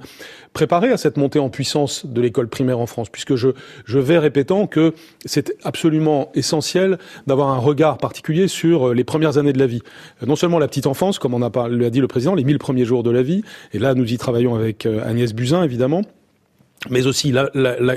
préparés 0.54 0.92
à 0.92 0.98
cette 0.98 1.18
montée 1.18 1.40
en 1.40 1.50
puissance 1.50 2.06
de 2.06 2.22
l'école 2.22 2.50
primaire 2.50 2.80
en 2.80 2.86
France, 2.86 3.10
puisque 3.10 3.36
je, 3.36 3.50
vais 3.88 4.18
répétant 4.18 4.68
que 4.68 4.94
c'est 5.26 5.56
absolument 5.64 6.32
essentiel 6.36 7.00
d'avoir 7.26 7.50
un 7.50 7.58
regard 7.58 7.98
particulier 7.98 8.48
sur 8.48 8.94
les 8.94 9.04
premières 9.04 9.38
années 9.38 9.54
de 9.54 9.60
la 9.60 9.68
vie. 9.68 9.82
Non 10.26 10.36
seulement 10.36 10.60
la 10.60 10.68
petite 10.68 10.88
enfance, 10.88 11.20
comme 11.20 11.34
on 11.34 11.42
a 11.42 11.70
l'a 11.70 11.90
dit 11.90 12.02
le 12.02 12.08
président, 12.08 12.36
les 12.36 12.44
mille 12.44 12.60
premiers 12.60 12.86
jours 12.86 13.04
de 13.04 13.12
la 13.12 13.24
vie, 13.24 13.44
et 13.74 13.80
là 13.80 13.94
nous 13.94 14.12
y 14.12 14.18
travaillons 14.18 14.56
avec 14.56 14.86
Agnès 14.86 15.34
Buzyn 15.34 15.64
évidemment 15.64 16.04
mais 16.90 17.06
aussi 17.06 17.32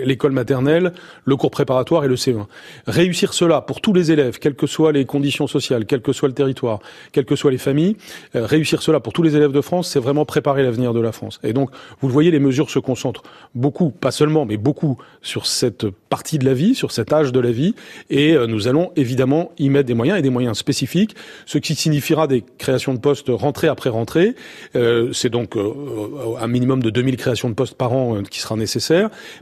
l'école 0.05 0.33
maternelle, 0.33 0.93
le 1.25 1.37
cours 1.37 1.51
préparatoire 1.51 2.05
et 2.05 2.09
le 2.09 2.17
CE1. 2.17 2.45
Réussir 2.87 3.33
cela 3.33 3.63
pour 3.63 3.81
tous 3.81 3.95
les 3.95 4.13
élèves, 4.13 4.39
quelles 4.39 4.55
que 4.55 4.67
soient 4.67 4.93
les 4.93 5.07
conditions 5.07 5.47
sociales, 5.47 5.87
quel 5.87 6.03
que 6.03 6.13
soit 6.13 6.29
le 6.29 6.35
territoire, 6.35 6.81
quelles 7.13 7.25
que 7.25 7.35
soient 7.35 7.51
les 7.51 7.59
familles, 7.59 7.97
euh, 8.37 8.45
réussir 8.45 8.83
cela 8.83 9.01
pour 9.01 9.15
tous 9.15 9.23
les 9.23 9.37
élèves 9.37 9.53
de 9.53 9.61
France, 9.63 9.89
c'est 9.89 10.01
vraiment 10.01 10.27
préparer 10.27 10.63
l'avenir 10.63 10.93
de 10.93 11.01
la 11.01 11.13
France. 11.13 11.41
Et 11.43 11.55
donc, 11.55 11.71
vous 12.01 12.09
le 12.09 12.13
voyez, 12.13 12.31
les 12.31 12.39
mesures 12.39 12.69
se 12.69 12.79
concentrent 12.79 13.23
beaucoup, 13.55 13.89
pas 13.89 14.11
seulement, 14.11 14.45
mais 14.45 14.59
beaucoup 14.59 14.99
sur 15.23 15.47
cette 15.47 15.89
partie 15.89 16.39
de 16.39 16.45
la 16.45 16.53
vie, 16.53 16.75
sur 16.75 16.93
cet 16.93 17.11
âge 17.15 17.33
de 17.33 17.41
la 17.41 17.53
vie, 17.53 17.75
et 18.11 18.35
euh, 18.35 18.47
nous 18.47 18.69
allons 18.69 18.93
évidemment 18.97 19.53
y 19.59 19.71
mettre 19.71 19.87
des 19.87 19.95
moyens 19.95 20.19
et 20.19 20.23
des 20.23 20.31
moyens 20.31 20.59
spécifiques, 20.59 21.17
ce 21.47 21.57
qui 21.57 21.75
signifiera 21.75 22.27
des 22.27 22.45
créations 22.59 22.93
de 22.93 22.99
postes 22.99 23.29
rentrée 23.31 23.69
après 23.69 23.89
rentrée. 23.89 24.35
Euh, 24.77 25.11
c'est 25.15 25.31
donc 25.31 25.57
un 25.57 26.47
minimum 26.47 26.83
de 26.83 26.91
2000 26.91 27.17
créations 27.17 27.49
de 27.49 27.55
postes 27.55 27.77
par 27.77 27.95
an 27.95 28.23
qui 28.31 28.41
sera 28.41 28.57
nécessaire 28.57 28.74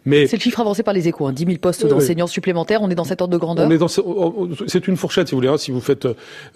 mais 0.05 0.27
c'est 0.27 0.37
le 0.37 0.43
chiffre 0.43 0.61
avancé 0.61 0.83
par 0.83 0.95
les 0.95 1.09
échos, 1.09 1.27
hein, 1.27 1.33
10 1.33 1.45
000 1.45 1.57
postes 1.59 1.87
d'enseignants 1.87 2.27
supplémentaires. 2.27 2.83
On 2.83 2.91
est 2.91 2.95
dans 2.95 3.05
cette 3.05 3.21
ordre 3.21 3.33
de 3.33 3.39
grandeur. 3.39 3.69
C'est 4.67 4.89
une 4.89 4.97
fourchette, 4.97 5.29
si 5.29 5.33
vous 5.33 5.39
voulez. 5.39 5.49
Hein. 5.49 5.59
Si 5.59 5.71
vous 5.71 5.81
faites 5.81 6.07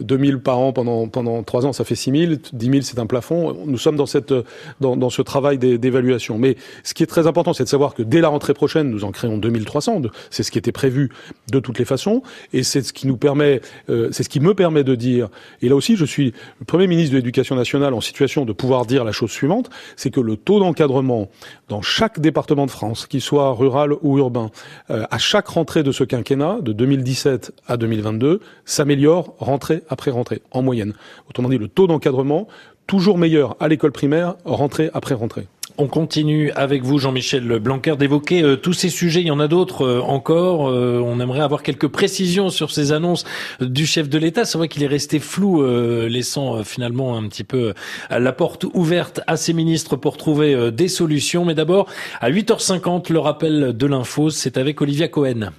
2 0.00 0.18
000 0.18 0.38
par 0.40 0.58
an 0.58 0.72
pendant 0.72 1.08
pendant 1.08 1.42
trois 1.42 1.66
ans, 1.66 1.72
ça 1.72 1.84
fait 1.84 1.94
6 1.94 2.10
000. 2.10 2.32
10 2.52 2.66
000, 2.66 2.78
c'est 2.82 2.98
un 2.98 3.06
plafond. 3.06 3.56
Nous 3.66 3.78
sommes 3.78 3.96
dans 3.96 4.06
cette 4.06 4.34
dans, 4.80 4.96
dans 4.96 5.10
ce 5.10 5.22
travail 5.22 5.58
d'évaluation. 5.58 6.38
Mais 6.38 6.56
ce 6.84 6.94
qui 6.94 7.02
est 7.02 7.06
très 7.06 7.26
important, 7.26 7.52
c'est 7.52 7.64
de 7.64 7.68
savoir 7.68 7.94
que 7.94 8.02
dès 8.02 8.20
la 8.20 8.28
rentrée 8.28 8.54
prochaine, 8.54 8.90
nous 8.90 9.04
en 9.04 9.10
créons 9.10 9.38
2300. 9.38 10.02
C'est 10.30 10.42
ce 10.42 10.50
qui 10.50 10.58
était 10.58 10.72
prévu 10.72 11.10
de 11.50 11.60
toutes 11.60 11.78
les 11.78 11.84
façons, 11.84 12.22
et 12.52 12.62
c'est 12.62 12.82
ce 12.82 12.92
qui 12.92 13.06
nous 13.06 13.16
permet, 13.16 13.60
euh, 13.88 14.08
c'est 14.12 14.22
ce 14.22 14.28
qui 14.28 14.40
me 14.40 14.54
permet 14.54 14.84
de 14.84 14.94
dire. 14.94 15.28
Et 15.62 15.68
là 15.68 15.76
aussi, 15.76 15.96
je 15.96 16.04
suis 16.04 16.32
le 16.58 16.64
premier 16.64 16.86
ministre 16.86 17.12
de 17.12 17.16
l'Éducation 17.16 17.56
nationale 17.56 17.94
en 17.94 18.00
situation 18.00 18.44
de 18.44 18.52
pouvoir 18.52 18.86
dire 18.86 19.04
la 19.04 19.12
chose 19.12 19.30
suivante, 19.30 19.70
c'est 19.96 20.10
que 20.10 20.20
le 20.20 20.36
taux 20.36 20.60
d'encadrement 20.60 21.28
dans 21.68 21.82
chaque 21.82 22.20
département 22.20 22.65
France, 22.68 23.06
qu'il 23.06 23.20
soit 23.20 23.52
rural 23.52 23.94
ou 24.02 24.18
urbain, 24.18 24.50
euh, 24.90 25.04
à 25.10 25.18
chaque 25.18 25.48
rentrée 25.48 25.82
de 25.82 25.92
ce 25.92 26.04
quinquennat, 26.04 26.58
de 26.60 26.72
2017 26.72 27.52
à 27.66 27.76
2022, 27.76 28.40
s'améliore 28.64 29.34
rentrée 29.38 29.82
après 29.88 30.10
rentrée, 30.10 30.42
en 30.50 30.62
moyenne. 30.62 30.94
Autrement 31.28 31.48
dit, 31.48 31.58
le 31.58 31.68
taux 31.68 31.86
d'encadrement, 31.86 32.48
toujours 32.86 33.18
meilleur 33.18 33.56
à 33.60 33.68
l'école 33.68 33.92
primaire, 33.92 34.36
rentrée 34.44 34.90
après 34.94 35.14
rentrée. 35.14 35.48
On 35.78 35.88
continue 35.88 36.50
avec 36.52 36.82
vous, 36.84 36.98
Jean-Michel 36.98 37.58
Blanquer, 37.58 37.96
d'évoquer 37.98 38.42
euh, 38.42 38.56
tous 38.56 38.72
ces 38.72 38.88
sujets. 38.88 39.20
Il 39.20 39.26
y 39.26 39.30
en 39.30 39.40
a 39.40 39.46
d'autres 39.46 39.82
euh, 39.82 40.00
encore. 40.00 40.70
Euh, 40.70 41.02
on 41.04 41.20
aimerait 41.20 41.40
avoir 41.40 41.62
quelques 41.62 41.88
précisions 41.88 42.48
sur 42.48 42.70
ces 42.70 42.92
annonces 42.92 43.24
du 43.60 43.84
chef 43.84 44.08
de 44.08 44.16
l'État. 44.16 44.46
C'est 44.46 44.56
vrai 44.56 44.68
qu'il 44.68 44.82
est 44.82 44.88
resté 44.88 45.18
flou, 45.18 45.62
laissant 46.06 46.64
finalement 46.64 47.16
un 47.16 47.28
petit 47.28 47.44
peu 47.44 47.74
la 48.10 48.32
porte 48.32 48.64
ouverte 48.72 49.20
à 49.26 49.36
ses 49.36 49.52
ministres 49.52 49.96
pour 49.96 50.16
trouver 50.16 50.70
des 50.72 50.88
solutions. 50.88 51.44
Mais 51.44 51.54
d'abord, 51.54 51.88
à 52.20 52.30
8h50, 52.30 53.12
le 53.12 53.18
rappel 53.18 53.76
de 53.76 53.86
l'info, 53.86 54.30
c'est 54.30 54.56
avec 54.56 54.80
Olivia 54.80 55.08
Cohen. 55.08 55.50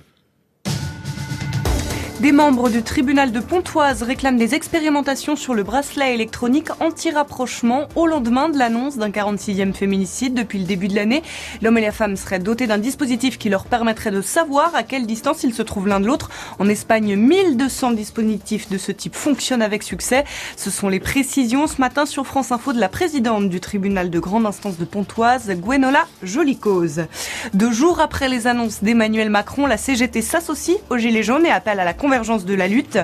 Des 2.19 2.31
membres 2.31 2.71
du 2.71 2.81
tribunal 2.81 3.31
de 3.31 3.39
Pontoise 3.39 4.01
réclament 4.01 4.39
des 4.39 4.55
expérimentations 4.55 5.35
sur 5.35 5.53
le 5.53 5.61
bracelet 5.61 6.15
électronique 6.15 6.69
anti-rapprochement 6.79 7.87
au 7.95 8.07
lendemain 8.07 8.49
de 8.49 8.57
l'annonce 8.57 8.97
d'un 8.97 9.11
46e 9.11 9.71
féminicide 9.71 10.33
depuis 10.33 10.57
le 10.57 10.65
début 10.65 10.87
de 10.87 10.95
l'année. 10.95 11.21
L'homme 11.61 11.77
et 11.77 11.81
la 11.81 11.91
femme 11.91 12.15
seraient 12.15 12.39
dotés 12.39 12.65
d'un 12.65 12.79
dispositif 12.79 13.37
qui 13.37 13.49
leur 13.49 13.65
permettrait 13.65 14.09
de 14.09 14.23
savoir 14.23 14.73
à 14.73 14.81
quelle 14.81 15.05
distance 15.05 15.43
ils 15.43 15.53
se 15.53 15.61
trouvent 15.61 15.87
l'un 15.87 15.99
de 15.99 16.07
l'autre. 16.07 16.31
En 16.57 16.67
Espagne, 16.67 17.15
1200 17.15 17.91
dispositifs 17.91 18.67
de 18.67 18.79
ce 18.79 18.91
type 18.91 19.13
fonctionnent 19.13 19.61
avec 19.61 19.83
succès. 19.83 20.23
Ce 20.55 20.71
sont 20.71 20.89
les 20.89 20.99
précisions 20.99 21.67
ce 21.67 21.79
matin 21.79 22.07
sur 22.07 22.25
France 22.25 22.51
Info 22.51 22.73
de 22.73 22.79
la 22.79 22.89
présidente 22.89 23.47
du 23.47 23.59
tribunal 23.59 24.09
de 24.09 24.19
grande 24.19 24.47
instance 24.47 24.79
de 24.79 24.85
Pontoise, 24.85 25.51
Gwenola 25.51 26.07
Jolicose. 26.23 27.05
Deux 27.53 27.71
jours 27.71 27.99
après 27.99 28.27
les 28.27 28.47
annonces 28.47 28.83
d'Emmanuel 28.83 29.29
Macron, 29.29 29.67
la 29.67 29.77
CGT 29.77 30.23
s'associe 30.23 30.79
aux 30.89 30.97
Gilets 30.97 31.21
jaunes 31.21 31.45
et 31.45 31.51
appelle 31.51 31.79
à 31.79 31.85
la 31.85 31.93
convergence 32.07 32.45
de 32.45 32.53
la 32.53 32.69
lutte. 32.69 32.99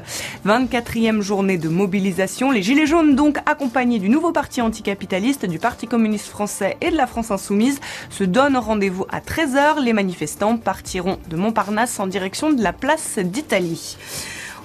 24e 0.46 1.20
journée 1.20 1.58
de 1.58 1.68
mobilisation. 1.68 2.52
Les 2.52 2.64
Gilets 2.64 2.86
jaunes, 2.86 3.18
donc 3.18 3.38
accompagnés 3.46 4.00
du 4.00 4.08
nouveau 4.08 4.32
parti 4.32 4.62
anticapitaliste, 4.62 5.46
du 5.46 5.60
Parti 5.60 5.88
communiste 5.88 6.28
français 6.28 6.78
et 6.80 6.90
de 6.90 6.96
la 6.96 7.06
France 7.06 7.30
insoumise, 7.30 7.82
se 8.10 8.24
donnent 8.24 8.56
rendez-vous 8.56 9.06
à 9.10 9.20
13h. 9.20 9.84
Les 9.84 9.92
manifestants 9.92 10.56
partiront 10.56 11.20
de 11.30 11.36
Montparnasse 11.36 12.00
en 12.00 12.08
direction 12.08 12.54
de 12.54 12.64
la 12.64 12.72
place 12.72 13.20
d'Italie. 13.20 13.98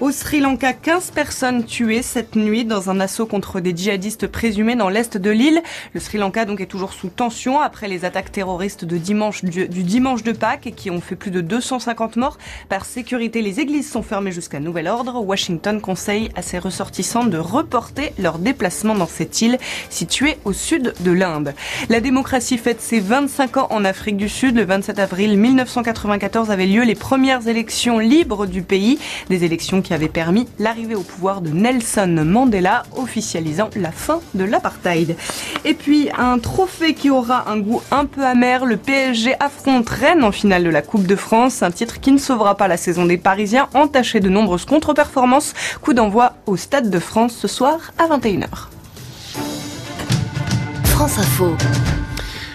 Au 0.01 0.13
Sri 0.13 0.39
Lanka, 0.39 0.75
15 0.75 1.11
personnes 1.11 1.65
tuées 1.65 2.03
cette 2.03 2.37
nuit 2.37 2.65
dans 2.65 2.89
un 2.89 3.01
assaut 3.01 3.27
contre 3.27 3.59
des 3.59 3.77
djihadistes 3.77 4.29
présumés 4.29 4.77
dans 4.77 4.89
l'est 4.89 5.17
de 5.17 5.31
l'île. 5.31 5.61
Le 5.93 5.99
Sri 5.99 6.19
Lanka 6.19 6.45
donc 6.45 6.61
est 6.61 6.67
toujours 6.67 6.93
sous 6.93 7.09
tension 7.09 7.59
après 7.61 7.89
les 7.89 8.05
attaques 8.05 8.31
terroristes 8.31 8.85
de 8.85 8.97
dimanche, 8.97 9.45
du, 9.45 9.67
dimanche 9.67 10.23
de 10.23 10.31
Pâques 10.31 10.73
qui 10.77 10.93
ont 10.93 11.01
fait 11.01 11.17
plus 11.17 11.33
de 11.33 11.41
250 11.41 12.15
morts. 12.15 12.39
Par 12.69 12.85
sécurité, 12.85 13.43
les 13.43 13.59
églises 13.59 13.91
sont 13.91 14.05
fermées 14.05 14.31
jusqu'à 14.31 14.61
nouvel 14.61 14.87
ordre. 14.87 15.21
Washington 15.21 15.81
conseille 15.81 16.29
à 16.37 16.43
ses 16.43 16.61
ressortissants 16.61 17.25
de 17.25 17.39
reporter 17.39 18.13
leur 18.21 18.39
déplacement 18.39 18.95
dans 18.95 19.09
cette 19.09 19.43
île 19.43 19.59
située 19.91 20.37
au 20.45 20.53
sud 20.53 20.95
de 21.01 21.11
l'Inde. 21.11 21.55
La 21.89 22.01
démocratie 22.01 22.59
fête 22.59 22.81
ses 22.81 23.01
25 23.01 23.57
ans 23.57 23.67
en 23.71 23.85
Afrique 23.85 24.17
du 24.17 24.29
Sud. 24.29 24.55
Le 24.55 24.65
27 24.65 25.01
avril 25.01 25.37
1994 25.37 26.53
avaient 26.53 26.67
lieu 26.67 26.85
les 26.85 26.95
premières 26.95 27.49
élections 27.49 27.99
libres 27.99 28.47
du 28.47 28.63
pays. 28.63 29.01
Des 29.29 29.43
élections 29.43 29.83
qui 29.88 29.88
avait 29.94 30.09
permis 30.09 30.48
l'arrivée 30.59 30.94
au 30.94 31.03
pouvoir 31.03 31.40
de 31.40 31.51
Nelson 31.51 32.22
Mandela, 32.24 32.83
officialisant 32.96 33.70
la 33.77 33.92
fin 33.92 34.20
de 34.35 34.44
l'apartheid. 34.44 35.16
Et 35.64 35.74
puis 35.74 36.09
un 36.16 36.38
trophée 36.38 36.94
qui 36.94 37.11
aura 37.11 37.51
un 37.51 37.59
goût 37.59 37.81
un 37.90 38.05
peu 38.05 38.24
amer, 38.24 38.64
le 38.64 38.77
PSG 38.77 39.35
affronte 39.40 39.88
Rennes 39.88 40.24
en 40.24 40.33
finale 40.33 40.64
de 40.64 40.70
la 40.70 40.83
Coupe 40.83 41.07
de 41.07 41.16
France, 41.16 41.62
un 41.62 41.70
titre 41.70 42.01
qui 42.01 42.12
ne 42.12 42.18
sauvera 42.18 42.57
pas 42.57 42.68
la 42.68 42.77
saison 42.77 43.07
des 43.07 43.18
Parisiens, 43.18 43.68
entaché 43.74 44.20
de 44.20 44.29
nombreuses 44.29 44.64
contre-performances. 44.64 45.55
Coup 45.83 45.92
d'envoi 45.92 46.35
au 46.46 46.57
Stade 46.57 46.90
de 46.90 46.98
France 46.98 47.35
ce 47.37 47.48
soir 47.48 47.92
à 47.98 48.07
21h. 48.07 48.46
France 50.85 51.18
Info. 51.18 51.55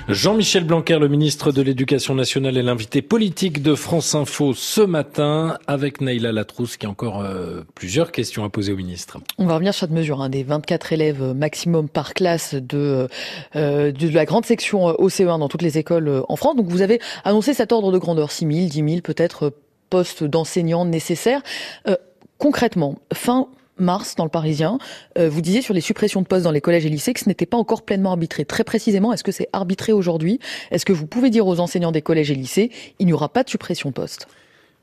Jean-Michel 0.09 0.65
Blanquer, 0.65 0.99
le 0.99 1.07
ministre 1.07 1.53
de 1.53 1.61
l'Éducation 1.61 2.13
nationale, 2.13 2.57
est 2.57 2.61
l'invité 2.61 3.01
politique 3.01 3.61
de 3.61 3.73
France 3.73 4.15
Info 4.15 4.53
ce 4.53 4.81
matin 4.81 5.57
avec 5.65 6.01
Naïla 6.01 6.33
Latrousse 6.33 6.75
qui 6.75 6.85
a 6.85 6.89
encore 6.89 7.21
euh, 7.21 7.61
plusieurs 7.73 8.11
questions 8.11 8.43
à 8.43 8.49
poser 8.49 8.73
au 8.73 8.75
ministre. 8.75 9.19
On 9.37 9.45
va 9.45 9.53
revenir 9.53 9.73
sur 9.73 9.87
cette 9.87 9.95
mesure, 9.95 10.21
hein, 10.21 10.27
des 10.27 10.43
24 10.43 10.91
élèves 10.91 11.23
maximum 11.33 11.87
par 11.87 12.13
classe 12.13 12.53
de, 12.53 13.07
euh, 13.55 13.91
la 13.99 14.25
grande 14.25 14.45
section 14.45 14.89
OCE1 14.89 15.39
dans 15.39 15.47
toutes 15.47 15.61
les 15.61 15.77
écoles 15.77 16.23
en 16.27 16.35
France. 16.35 16.57
Donc 16.57 16.67
vous 16.67 16.81
avez 16.81 16.99
annoncé 17.23 17.53
cet 17.53 17.71
ordre 17.71 17.93
de 17.93 17.97
grandeur, 17.97 18.31
6 18.31 18.45
000, 18.45 18.67
10 18.67 18.91
000 18.95 19.01
peut-être 19.01 19.53
postes 19.89 20.23
d'enseignants 20.23 20.85
nécessaires. 20.85 21.43
Euh, 21.87 21.95
concrètement, 22.39 22.95
fin 23.13 23.47
mars 23.77 24.15
dans 24.15 24.23
le 24.23 24.29
Parisien, 24.29 24.77
euh, 25.17 25.29
vous 25.29 25.41
disiez 25.41 25.61
sur 25.61 25.73
les 25.73 25.81
suppressions 25.81 26.21
de 26.21 26.27
postes 26.27 26.43
dans 26.43 26.51
les 26.51 26.61
collèges 26.61 26.85
et 26.85 26.89
lycées 26.89 27.13
que 27.13 27.19
ce 27.19 27.29
n'était 27.29 27.45
pas 27.45 27.57
encore 27.57 27.83
pleinement 27.83 28.11
arbitré. 28.11 28.45
Très 28.45 28.63
précisément, 28.63 29.13
est-ce 29.13 29.23
que 29.23 29.31
c'est 29.31 29.49
arbitré 29.53 29.91
aujourd'hui? 29.93 30.39
Est-ce 30.71 30.85
que 30.85 30.93
vous 30.93 31.07
pouvez 31.07 31.29
dire 31.29 31.47
aux 31.47 31.59
enseignants 31.59 31.91
des 31.91 32.01
collèges 32.01 32.31
et 32.31 32.35
lycées, 32.35 32.71
il 32.99 33.05
n'y 33.05 33.13
aura 33.13 33.29
pas 33.29 33.43
de 33.43 33.49
suppression 33.49 33.89
de 33.89 33.93
postes? 33.93 34.27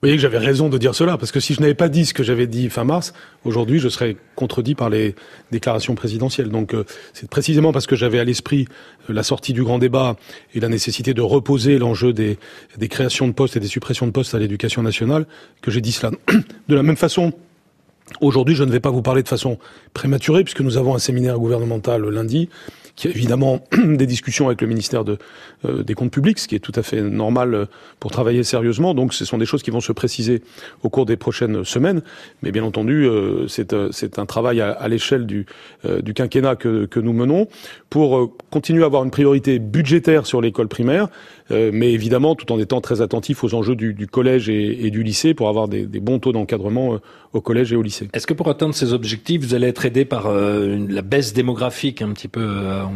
Vous 0.02 0.06
voyez 0.06 0.16
que 0.16 0.22
j'avais 0.22 0.38
raison 0.38 0.70
de 0.70 0.78
dire 0.78 0.94
cela, 0.94 1.18
parce 1.18 1.30
que 1.30 1.40
si 1.40 1.52
je 1.52 1.60
n'avais 1.60 1.74
pas 1.74 1.90
dit 1.90 2.06
ce 2.06 2.14
que 2.14 2.22
j'avais 2.22 2.46
dit 2.46 2.70
fin 2.70 2.84
mars, 2.84 3.12
aujourd'hui 3.44 3.80
je 3.80 3.90
serais 3.90 4.16
contredit 4.34 4.74
par 4.74 4.88
les 4.88 5.14
déclarations 5.50 5.94
présidentielles. 5.94 6.48
Donc 6.48 6.72
euh, 6.72 6.86
c'est 7.12 7.28
précisément 7.28 7.70
parce 7.70 7.86
que 7.86 7.96
j'avais 7.96 8.18
à 8.18 8.24
l'esprit 8.24 8.66
euh, 9.10 9.12
la 9.12 9.22
sortie 9.22 9.52
du 9.52 9.62
grand 9.62 9.78
débat 9.78 10.16
et 10.54 10.60
la 10.60 10.70
nécessité 10.70 11.12
de 11.12 11.20
reposer 11.20 11.78
l'enjeu 11.78 12.14
des, 12.14 12.38
des 12.78 12.88
créations 12.88 13.28
de 13.28 13.32
postes 13.32 13.58
et 13.58 13.60
des 13.60 13.66
suppressions 13.66 14.06
de 14.06 14.10
postes 14.10 14.34
à 14.34 14.38
l'éducation 14.38 14.82
nationale 14.82 15.26
que 15.60 15.70
j'ai 15.70 15.82
dit 15.82 15.92
cela. 15.92 16.12
De 16.68 16.74
la 16.74 16.82
même 16.82 16.96
façon, 16.96 17.34
Aujourd'hui, 18.20 18.54
je 18.54 18.64
ne 18.64 18.70
vais 18.70 18.80
pas 18.80 18.90
vous 18.90 19.02
parler 19.02 19.22
de 19.22 19.28
façon 19.28 19.58
prématurée, 19.94 20.44
puisque 20.44 20.60
nous 20.60 20.76
avons 20.76 20.94
un 20.94 20.98
séminaire 20.98 21.38
gouvernemental 21.38 22.06
lundi 22.08 22.48
qui 22.96 23.08
a 23.08 23.10
évidemment 23.10 23.64
des 23.84 24.06
discussions 24.06 24.48
avec 24.48 24.60
le 24.60 24.66
ministère 24.66 25.04
euh, 25.64 25.82
des 25.82 25.94
Comptes 25.94 26.12
publics, 26.12 26.38
ce 26.38 26.46
qui 26.46 26.54
est 26.54 26.60
tout 26.60 26.72
à 26.74 26.82
fait 26.82 27.00
normal 27.00 27.54
euh, 27.54 27.64
pour 27.98 28.10
travailler 28.10 28.44
sérieusement. 28.44 28.92
Donc 28.92 29.14
ce 29.14 29.24
sont 29.24 29.38
des 29.38 29.46
choses 29.46 29.62
qui 29.62 29.70
vont 29.70 29.80
se 29.80 29.92
préciser 29.92 30.42
au 30.82 30.90
cours 30.90 31.06
des 31.06 31.16
prochaines 31.16 31.64
semaines. 31.64 32.02
Mais 32.42 32.52
bien 32.52 32.62
entendu, 32.62 33.06
euh, 33.06 33.48
c'est 33.48 34.18
un 34.18 34.26
travail 34.26 34.60
à, 34.60 34.88
l'échelle 34.88 35.24
du, 35.24 35.46
quinquennat 36.14 36.56
que, 36.56 36.84
que 36.84 37.00
nous 37.00 37.14
menons 37.14 37.48
pour 37.88 38.36
continuer 38.50 38.82
à 38.82 38.86
avoir 38.86 39.04
une 39.04 39.10
priorité 39.10 39.58
budgétaire 39.58 40.26
sur 40.26 40.40
l'école 40.40 40.68
primaire, 40.68 41.08
mais 41.50 41.92
évidemment 41.92 42.34
tout 42.34 42.50
en 42.52 42.58
étant 42.58 42.80
très 42.80 43.00
attentif 43.00 43.44
aux 43.44 43.54
enjeux 43.54 43.76
du, 43.76 43.94
du 43.94 44.06
collège 44.06 44.48
et, 44.48 44.86
et, 44.86 44.90
du 44.90 45.02
lycée 45.02 45.34
pour 45.34 45.48
avoir 45.48 45.68
des, 45.68 45.86
des 45.86 46.00
bons 46.00 46.18
taux 46.18 46.32
d'encadrement 46.32 46.98
au 47.32 47.40
collège 47.40 47.72
et 47.72 47.76
au 47.76 47.82
lycée. 47.82 48.08
Est-ce 48.12 48.26
que 48.26 48.34
pour 48.34 48.48
atteindre 48.48 48.74
ces 48.74 48.92
objectifs, 48.92 49.42
vous 49.42 49.54
allez 49.54 49.68
être 49.68 49.84
aidé 49.84 50.04
par 50.04 50.30
la 50.30 51.02
baisse 51.02 51.32
démographique 51.32 52.02
un 52.02 52.12
petit 52.12 52.28
peu 52.28 52.40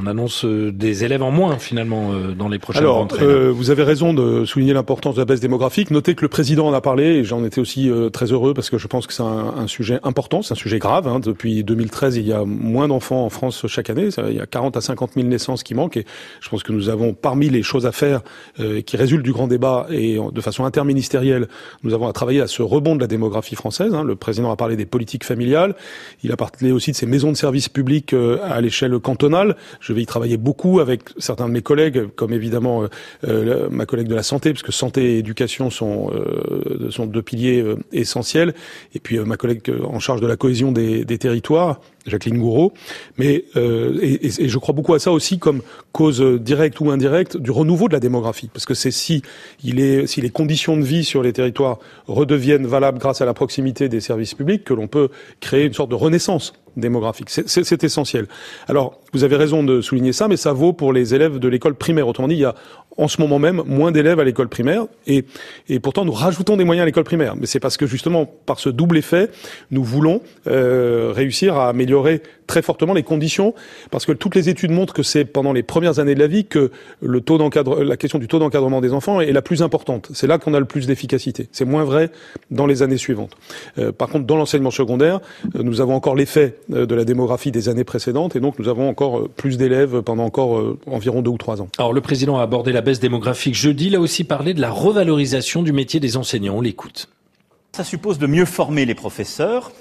on 0.04 0.06
annonce 0.06 0.44
euh, 0.44 0.72
des 0.72 1.04
élèves 1.04 1.22
en 1.22 1.30
moins 1.30 1.58
finalement 1.58 2.12
euh, 2.12 2.32
dans 2.32 2.48
les 2.48 2.58
prochaines 2.58 2.82
Alors, 2.82 2.96
rentrées. 2.96 3.24
Euh, 3.24 3.50
vous 3.50 3.70
avez 3.70 3.82
raison 3.82 4.14
de 4.14 4.44
souligner 4.44 4.72
l'importance 4.72 5.14
de 5.14 5.20
la 5.20 5.24
baisse 5.24 5.40
démographique. 5.40 5.90
Notez 5.90 6.14
que 6.14 6.22
le 6.22 6.28
président 6.28 6.66
en 6.66 6.72
a 6.72 6.80
parlé 6.80 7.04
et 7.04 7.24
j'en 7.24 7.44
étais 7.44 7.60
aussi 7.60 7.90
très 8.12 8.32
heureux 8.32 8.54
parce 8.54 8.70
que 8.70 8.78
je 8.78 8.86
pense 8.86 9.06
que 9.06 9.12
c'est 9.12 9.22
un, 9.22 9.66
sujet 9.66 9.98
important, 10.02 10.42
c'est 10.42 10.52
un 10.52 10.56
sujet 10.56 10.78
grave. 10.78 11.08
Hein. 11.08 11.20
Depuis 11.20 11.64
2013, 11.64 12.16
il 12.16 12.26
y 12.26 12.32
a 12.32 12.44
moins 12.44 12.88
d'enfants 12.88 13.24
en 13.24 13.30
France 13.30 13.66
chaque 13.66 13.90
année. 13.90 14.08
Il 14.28 14.36
y 14.36 14.40
a 14.40 14.46
40 14.46 14.76
à 14.76 14.80
50 14.80 15.12
000 15.14 15.26
naissances 15.26 15.62
qui 15.62 15.74
manquent 15.74 15.96
et 15.96 16.04
je 16.40 16.48
pense 16.48 16.62
que 16.62 16.72
nous 16.72 16.88
avons 16.88 17.14
parmi 17.14 17.48
les 17.48 17.62
choses 17.62 17.86
à 17.86 17.92
faire 17.92 18.22
qui 18.86 18.96
résultent 18.96 19.24
du 19.24 19.32
grand 19.32 19.46
débat 19.46 19.86
et 19.90 20.18
de 20.32 20.40
façon 20.40 20.64
interministérielle, 20.64 21.48
nous 21.82 21.94
avons 21.94 22.08
à 22.08 22.12
travailler 22.12 22.40
à 22.40 22.46
ce 22.46 22.62
rebond 22.62 22.96
de 22.96 23.00
la 23.00 23.06
démographie 23.06 23.56
française. 23.56 23.94
Hein. 23.94 24.04
Le 24.04 24.16
président 24.16 24.50
a 24.50 24.56
parlé 24.56 24.76
des 24.76 24.86
politiques 24.86 25.24
familiales. 25.24 25.74
Il 26.22 26.32
a 26.32 26.36
parlé 26.36 26.72
aussi 26.72 26.92
de 26.92 26.96
ces 26.96 27.06
maisons 27.06 27.30
de 27.30 27.36
services 27.36 27.68
publics 27.68 28.14
à 28.14 28.60
l'échelle 28.60 28.98
cantonale. 28.98 29.56
Je 29.80 29.92
vais 29.92 30.02
y 30.02 30.06
travailler 30.06 30.36
beaucoup 30.36 30.80
avec 30.80 31.02
certains 31.18 31.48
de 31.48 31.52
mes 31.52 31.62
collègues, 31.62 32.08
comme 32.14 32.32
évidemment 32.32 32.82
euh, 32.82 32.88
euh, 33.24 33.68
ma 33.70 33.86
collègue 33.86 34.08
de 34.08 34.14
la 34.14 34.22
santé, 34.22 34.52
parce 34.52 34.62
que 34.62 34.72
santé 34.72 35.14
et 35.14 35.18
éducation 35.18 35.70
sont, 35.70 36.10
euh, 36.12 36.90
sont 36.90 37.06
deux 37.06 37.22
piliers 37.22 37.64
essentiels, 37.92 38.54
et 38.94 39.00
puis 39.00 39.18
ma 39.18 39.36
collègue 39.36 39.72
en 39.84 39.98
charge 39.98 40.20
de 40.20 40.26
la 40.26 40.36
cohésion 40.36 40.72
des, 40.72 41.04
des 41.04 41.18
territoires, 41.18 41.80
Jacqueline 42.06 42.38
Gouraud. 42.38 42.72
Mais 43.18 43.44
et, 43.56 44.44
et, 44.44 44.48
je 44.48 44.58
crois 44.58 44.74
beaucoup 44.74 44.94
à 44.94 44.98
ça 44.98 45.12
aussi 45.12 45.38
comme 45.38 45.62
cause 45.92 46.20
directe 46.20 46.80
ou 46.80 46.90
indirecte 46.90 47.36
du 47.36 47.50
renouveau 47.50 47.88
de 47.88 47.94
la 47.94 48.00
démographie, 48.00 48.48
parce 48.52 48.66
que 48.66 48.74
c'est 48.74 48.90
si 48.90 49.22
les 49.64 50.30
conditions 50.32 50.76
de 50.76 50.82
vie 50.82 51.04
sur 51.04 51.22
les 51.22 51.32
territoires 51.32 51.78
redeviennent 52.06 52.66
valables 52.66 52.98
grâce 52.98 53.20
à 53.20 53.24
la 53.24 53.34
proximité 53.34 53.88
des 53.88 54.00
services 54.00 54.34
publics 54.34 54.64
que 54.64 54.74
l'on 54.74 54.88
peut 54.88 55.08
créer 55.40 55.64
une 55.64 55.74
sorte 55.74 55.90
de 55.90 55.94
renaissance 55.94 56.52
démographique. 56.76 57.30
C'est 57.30 57.84
essentiel. 57.84 58.26
Alors, 58.68 59.00
vous 59.12 59.24
avez 59.24 59.36
raison 59.36 59.62
de 59.62 59.80
souligner 59.80 60.12
ça, 60.12 60.28
mais 60.28 60.36
ça 60.36 60.52
vaut 60.52 60.72
pour 60.72 60.92
les 60.92 61.14
élèves 61.14 61.38
de 61.38 61.48
l'école 61.48 61.74
primaire. 61.74 62.08
Autrement 62.08 62.28
dit, 62.28 62.34
il 62.34 62.40
y 62.40 62.44
a 62.44 62.54
en 62.96 63.08
ce 63.08 63.20
moment 63.20 63.38
même 63.38 63.62
moins 63.66 63.92
d'élèves 63.92 64.20
à 64.20 64.24
l'école 64.24 64.48
primaire 64.48 64.86
et, 65.06 65.24
et 65.68 65.80
pourtant 65.80 66.04
nous 66.04 66.12
rajoutons 66.12 66.56
des 66.56 66.64
moyens 66.64 66.82
à 66.82 66.86
l'école 66.86 67.04
primaire. 67.04 67.34
Mais 67.36 67.46
c'est 67.46 67.60
parce 67.60 67.76
que 67.76 67.86
justement 67.86 68.26
par 68.26 68.60
ce 68.60 68.68
double 68.68 68.98
effet, 68.98 69.30
nous 69.70 69.82
voulons 69.82 70.20
euh, 70.46 71.12
réussir 71.14 71.56
à 71.56 71.68
améliorer 71.68 72.22
très 72.46 72.62
fortement 72.62 72.92
les 72.92 73.02
conditions 73.02 73.54
parce 73.90 74.06
que 74.06 74.12
toutes 74.12 74.34
les 74.34 74.48
études 74.48 74.70
montrent 74.70 74.94
que 74.94 75.02
c'est 75.02 75.24
pendant 75.24 75.52
les 75.52 75.62
premières 75.62 75.98
années 75.98 76.14
de 76.14 76.20
la 76.20 76.26
vie 76.26 76.44
que 76.44 76.70
le 77.00 77.20
taux 77.20 77.38
la 77.38 77.96
question 77.96 78.18
du 78.18 78.28
taux 78.28 78.38
d'encadrement 78.38 78.80
des 78.80 78.92
enfants 78.92 79.20
est 79.20 79.32
la 79.32 79.42
plus 79.42 79.62
importante. 79.62 80.10
C'est 80.14 80.26
là 80.26 80.38
qu'on 80.38 80.54
a 80.54 80.60
le 80.60 80.64
plus 80.64 80.86
d'efficacité. 80.86 81.48
C'est 81.52 81.64
moins 81.64 81.84
vrai 81.84 82.10
dans 82.50 82.66
les 82.66 82.82
années 82.82 82.96
suivantes. 82.96 83.32
Euh, 83.78 83.92
par 83.92 84.08
contre, 84.08 84.26
dans 84.26 84.36
l'enseignement 84.36 84.70
secondaire, 84.70 85.20
euh, 85.56 85.62
nous 85.62 85.80
avons 85.80 85.94
encore 85.94 86.14
l'effet 86.14 86.56
de 86.68 86.94
la 86.94 87.04
démographie 87.04 87.50
des 87.50 87.68
années 87.68 87.84
précédentes 87.84 88.36
et 88.36 88.40
donc 88.40 88.58
nous 88.58 88.68
avons 88.68 88.88
encore 88.88 89.18
euh, 89.18 89.28
plus 89.28 89.58
d'élèves 89.58 90.02
pendant 90.02 90.24
encore 90.24 90.58
euh, 90.58 90.78
environ 90.86 91.22
deux 91.22 91.30
ou 91.30 91.38
trois 91.38 91.60
ans. 91.60 91.68
Alors 91.78 91.92
le 91.92 92.00
président 92.00 92.38
a 92.38 92.42
abordé 92.42 92.72
la 92.72 92.80
baisse 92.80 93.00
démographique 93.00 93.54
jeudi. 93.54 93.86
Il 93.86 93.96
a 93.96 94.00
aussi 94.00 94.24
parlé 94.24 94.54
de 94.54 94.60
la 94.60 94.70
revalorisation 94.70 95.62
du 95.62 95.72
métier 95.72 96.00
des 96.00 96.16
enseignants. 96.16 96.56
On 96.56 96.60
l'écoute. 96.60 97.08
Ça 97.72 97.84
suppose 97.84 98.18
de 98.18 98.26
mieux 98.26 98.44
former 98.44 98.86
les 98.86 98.94
professeurs, 98.94 99.72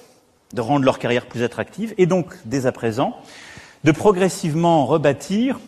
de 0.53 0.61
rendre 0.61 0.85
leur 0.85 0.99
carrière 0.99 1.27
plus 1.27 1.43
attractive 1.43 1.93
et 1.97 2.05
donc, 2.05 2.33
dès 2.45 2.65
à 2.65 2.71
présent, 2.71 3.15
de 3.83 3.91
progressivement 3.91 4.85
rebâtir, 4.85 5.59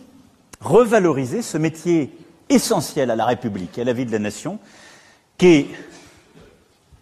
revaloriser 0.61 1.41
ce 1.41 1.57
métier 1.57 2.11
essentiel 2.49 3.11
à 3.11 3.15
la 3.15 3.25
République 3.25 3.77
et 3.77 3.81
à 3.81 3.83
la 3.83 3.93
vie 3.93 4.05
de 4.05 4.11
la 4.11 4.19
nation, 4.19 4.59
qu'est 5.37 5.67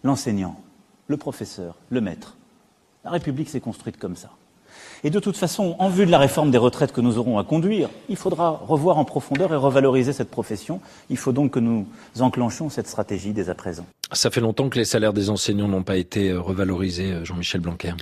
l'enseignant, 0.02 0.60
le 1.08 1.16
professeur, 1.16 1.76
le 1.90 2.00
maître. 2.00 2.36
La 3.04 3.10
République 3.10 3.50
s'est 3.50 3.60
construite 3.60 3.98
comme 3.98 4.16
ça. 4.16 4.30
Et 5.02 5.10
de 5.10 5.20
toute 5.20 5.36
façon, 5.36 5.76
en 5.78 5.90
vue 5.90 6.06
de 6.06 6.10
la 6.10 6.18
réforme 6.18 6.50
des 6.50 6.56
retraites 6.56 6.90
que 6.90 7.02
nous 7.02 7.18
aurons 7.18 7.38
à 7.38 7.44
conduire, 7.44 7.90
il 8.08 8.16
faudra 8.16 8.62
revoir 8.66 8.96
en 8.96 9.04
profondeur 9.04 9.52
et 9.52 9.56
revaloriser 9.56 10.14
cette 10.14 10.30
profession. 10.30 10.80
Il 11.10 11.18
faut 11.18 11.32
donc 11.32 11.52
que 11.52 11.60
nous 11.60 11.86
enclenchions 12.20 12.70
cette 12.70 12.88
stratégie 12.88 13.32
dès 13.32 13.50
à 13.50 13.54
présent. 13.54 13.84
Ça 14.12 14.30
fait 14.30 14.40
longtemps 14.40 14.70
que 14.70 14.78
les 14.78 14.86
salaires 14.86 15.12
des 15.12 15.28
enseignants 15.28 15.68
n'ont 15.68 15.82
pas 15.82 15.98
été 15.98 16.32
revalorisés, 16.32 17.12
euh, 17.12 17.24
Jean-Michel 17.24 17.60
Blanquer. 17.60 17.92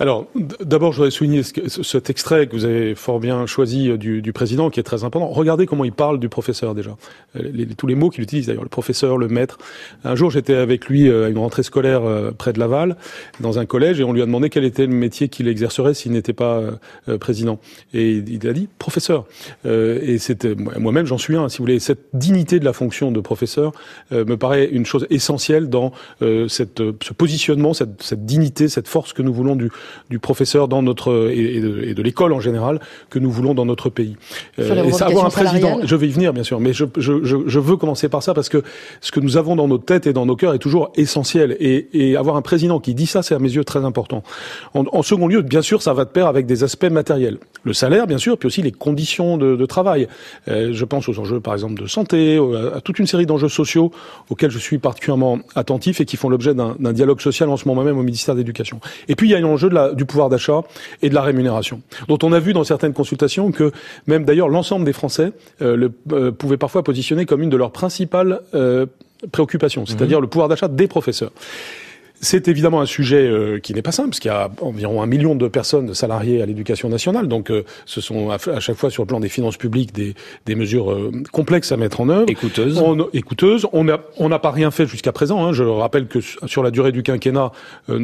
Alors, 0.00 0.28
d'abord, 0.60 0.92
je 0.92 0.96
voudrais 0.96 1.10
souligner 1.10 1.42
cet 1.42 2.08
extrait 2.08 2.46
que 2.46 2.52
vous 2.52 2.64
avez 2.64 2.94
fort 2.94 3.20
bien 3.20 3.44
choisi 3.44 3.90
euh, 3.90 3.98
du, 3.98 4.22
du, 4.22 4.32
président, 4.32 4.70
qui 4.70 4.80
est 4.80 4.82
très 4.82 5.04
important. 5.04 5.28
Regardez 5.28 5.66
comment 5.66 5.84
il 5.84 5.92
parle 5.92 6.18
du 6.18 6.30
professeur 6.30 6.74
déjà. 6.74 6.96
Euh, 7.36 7.42
les, 7.52 7.66
tous 7.66 7.86
les 7.86 7.94
mots 7.94 8.08
qu'il 8.08 8.24
utilise 8.24 8.46
d'ailleurs, 8.46 8.62
le 8.62 8.70
professeur, 8.70 9.18
le 9.18 9.28
maître. 9.28 9.58
Un 10.02 10.14
jour, 10.14 10.30
j'étais 10.30 10.54
avec 10.54 10.86
lui 10.86 11.06
euh, 11.06 11.26
à 11.26 11.28
une 11.28 11.36
rentrée 11.36 11.62
scolaire 11.62 12.00
près 12.38 12.54
de 12.54 12.58
Laval, 12.58 12.96
dans 13.40 13.58
un 13.58 13.66
collège, 13.66 14.00
et 14.00 14.04
on 14.04 14.14
lui 14.14 14.22
a 14.22 14.26
demandé 14.26 14.48
quel 14.48 14.64
était 14.64 14.86
le 14.86 14.94
métier 14.94 15.28
qu'il 15.28 15.48
exercerait 15.48 15.92
s'il 15.92 16.12
n'était 16.12 16.32
pas 16.32 16.62
président. 17.20 17.58
Et 17.92 18.12
il 18.12 18.48
a 18.48 18.54
dit 18.54 18.68
professeur. 18.78 19.26
Et 19.66 20.18
c'était 20.18 20.54
moi-même, 20.54 21.04
j'en 21.04 21.18
suis 21.18 21.36
un. 21.36 21.48
Si 21.48 21.58
vous 21.58 21.64
voulez, 21.64 21.78
cette 21.78 22.06
dignité 22.14 22.58
de 22.58 22.64
la 22.64 22.72
fonction 22.72 23.12
de 23.12 23.20
professeur 23.20 23.72
me 24.10 24.36
paraît 24.36 24.66
une 24.66 24.86
chose 24.86 25.06
essentielle 25.10 25.68
dans 25.68 25.92
cette, 26.48 26.78
ce 27.02 27.12
positionnement, 27.12 27.74
cette, 27.74 28.02
cette 28.02 28.24
dignité, 28.24 28.68
cette 28.68 28.88
force 28.88 29.12
que 29.12 29.22
nous 29.22 29.32
voulons 29.32 29.56
du 29.56 29.70
du 30.08 30.18
professeur 30.18 30.68
dans 30.68 30.82
notre 30.82 31.30
et, 31.32 31.60
de, 31.60 31.92
de 31.92 32.02
l'école 32.02 32.32
en 32.32 32.40
général 32.40 32.80
que 33.08 33.18
nous 33.18 33.30
voulons 33.30 33.54
dans 33.54 33.66
notre 33.66 33.90
pays. 33.90 34.16
Euh, 34.58 34.84
et 34.84 35.02
avoir 35.02 35.26
un 35.26 35.30
président, 35.30 35.80
je 35.82 35.96
vais 35.96 36.08
y 36.08 36.10
venir 36.10 36.32
bien 36.32 36.44
sûr, 36.44 36.60
mais 36.60 36.72
je, 36.72 36.84
je, 36.96 37.24
je, 37.24 37.36
je, 37.46 37.58
veux 37.58 37.76
commencer 37.76 38.08
par 38.08 38.22
ça 38.22 38.34
parce 38.34 38.48
que 38.48 38.62
ce 39.00 39.12
que 39.12 39.20
nous 39.20 39.36
avons 39.36 39.56
dans 39.56 39.68
nos 39.68 39.78
têtes 39.78 40.06
et 40.06 40.12
dans 40.12 40.26
nos 40.26 40.36
cœurs 40.36 40.54
est 40.54 40.58
toujours 40.58 40.92
essentiel. 40.96 41.56
Et, 41.60 41.88
et 41.92 42.16
avoir 42.16 42.36
un 42.36 42.42
président 42.42 42.80
qui 42.80 42.94
dit 42.94 43.06
ça, 43.06 43.22
c'est 43.22 43.34
à 43.34 43.38
mes 43.38 43.52
yeux 43.52 43.64
très 43.64 43.84
important. 43.84 44.22
En, 44.74 44.84
en, 44.92 45.02
second 45.02 45.26
lieu, 45.26 45.42
bien 45.42 45.62
sûr, 45.62 45.82
ça 45.82 45.92
va 45.92 46.04
de 46.04 46.10
pair 46.10 46.26
avec 46.26 46.46
des 46.46 46.64
aspects 46.64 46.90
matériels. 46.90 47.38
Le 47.64 47.72
salaire, 47.72 48.06
bien 48.06 48.18
sûr, 48.18 48.38
puis 48.38 48.46
aussi 48.46 48.62
les 48.62 48.72
conditions 48.72 49.36
de, 49.36 49.56
de 49.56 49.66
travail. 49.66 50.08
Euh, 50.48 50.70
je 50.72 50.84
pense 50.84 51.08
aux 51.08 51.18
enjeux, 51.18 51.40
par 51.40 51.54
exemple, 51.54 51.80
de 51.80 51.86
santé, 51.86 52.40
à 52.74 52.80
toute 52.80 52.98
une 52.98 53.06
série 53.06 53.26
d'enjeux 53.26 53.48
sociaux 53.48 53.90
auxquels 54.30 54.50
je 54.50 54.58
suis 54.58 54.78
particulièrement 54.78 55.40
attentif 55.54 56.00
et 56.00 56.04
qui 56.04 56.16
font 56.16 56.28
l'objet 56.28 56.54
d'un 56.54 56.92
dialogue 56.92 57.20
social 57.20 57.48
en 57.48 57.56
ce 57.56 57.66
moment 57.68 57.82
même 57.82 57.98
au 57.98 58.02
ministère 58.02 58.34
de 58.34 58.40
l'Éducation. 58.40 58.80
Et 59.08 59.14
puis 59.14 59.28
il 59.28 59.32
y 59.32 59.34
a 59.34 59.38
un 59.38 59.44
enjeu 59.44 59.68
de 59.68 59.74
la, 59.74 59.79
du 59.88 60.04
pouvoir 60.04 60.28
d'achat 60.28 60.62
et 61.02 61.08
de 61.08 61.14
la 61.14 61.22
rémunération, 61.22 61.82
dont 62.08 62.18
on 62.22 62.32
a 62.32 62.40
vu 62.40 62.52
dans 62.52 62.64
certaines 62.64 62.92
consultations 62.92 63.50
que 63.52 63.72
même 64.06 64.24
d'ailleurs 64.24 64.48
l'ensemble 64.48 64.84
des 64.84 64.92
Français 64.92 65.32
euh, 65.62 65.76
le, 65.76 65.92
euh, 66.12 66.30
pouvaient 66.32 66.56
parfois 66.56 66.82
positionner 66.82 67.26
comme 67.26 67.42
une 67.42 67.50
de 67.50 67.56
leurs 67.56 67.72
principales 67.72 68.40
euh, 68.54 68.86
préoccupations, 69.32 69.86
c'est-à-dire 69.86 70.18
mhm. 70.18 70.22
le 70.22 70.28
pouvoir 70.28 70.48
d'achat 70.48 70.68
des 70.68 70.88
professeurs. 70.88 71.32
C'est 72.20 72.48
évidemment 72.48 72.80
un 72.80 72.86
sujet 72.86 73.26
euh, 73.26 73.58
qui 73.58 73.72
n'est 73.74 73.82
pas 73.82 73.92
simple, 73.92 74.10
parce 74.10 74.20
qu'il 74.20 74.30
y 74.30 74.34
a 74.34 74.50
environ 74.60 75.02
un 75.02 75.06
million 75.06 75.34
de 75.34 75.48
personnes 75.48 75.94
salariées 75.94 76.42
à 76.42 76.46
l'éducation 76.46 76.88
nationale, 76.88 77.28
donc 77.28 77.50
euh, 77.50 77.64
ce 77.86 78.00
sont 78.00 78.30
à, 78.30 78.38
chaque 78.60 78.76
fois 78.76 78.90
sur 78.90 79.02
le 79.02 79.06
plan 79.06 79.20
des 79.20 79.28
finances 79.28 79.56
publiques 79.56 79.94
des, 79.94 80.14
des 80.44 80.54
mesures 80.54 80.92
euh, 80.92 81.10
complexes 81.32 81.72
à 81.72 81.78
mettre 81.78 82.00
en 82.00 82.08
œuvre. 82.10 82.26
Et 82.28 82.34
coûteuses. 82.34 82.78
On, 82.78 83.08
et 83.12 83.22
coûteuses. 83.22 83.66
On 83.72 83.84
n'a 83.84 84.00
on 84.18 84.28
pas 84.38 84.50
rien 84.50 84.70
fait 84.70 84.86
jusqu'à 84.86 85.12
présent. 85.12 85.44
Hein. 85.44 85.52
Je 85.52 85.64
rappelle 85.64 86.06
que 86.06 86.20
sur 86.20 86.62
la 86.62 86.70
durée 86.70 86.92
du 86.92 87.02
quinquennat, 87.02 87.52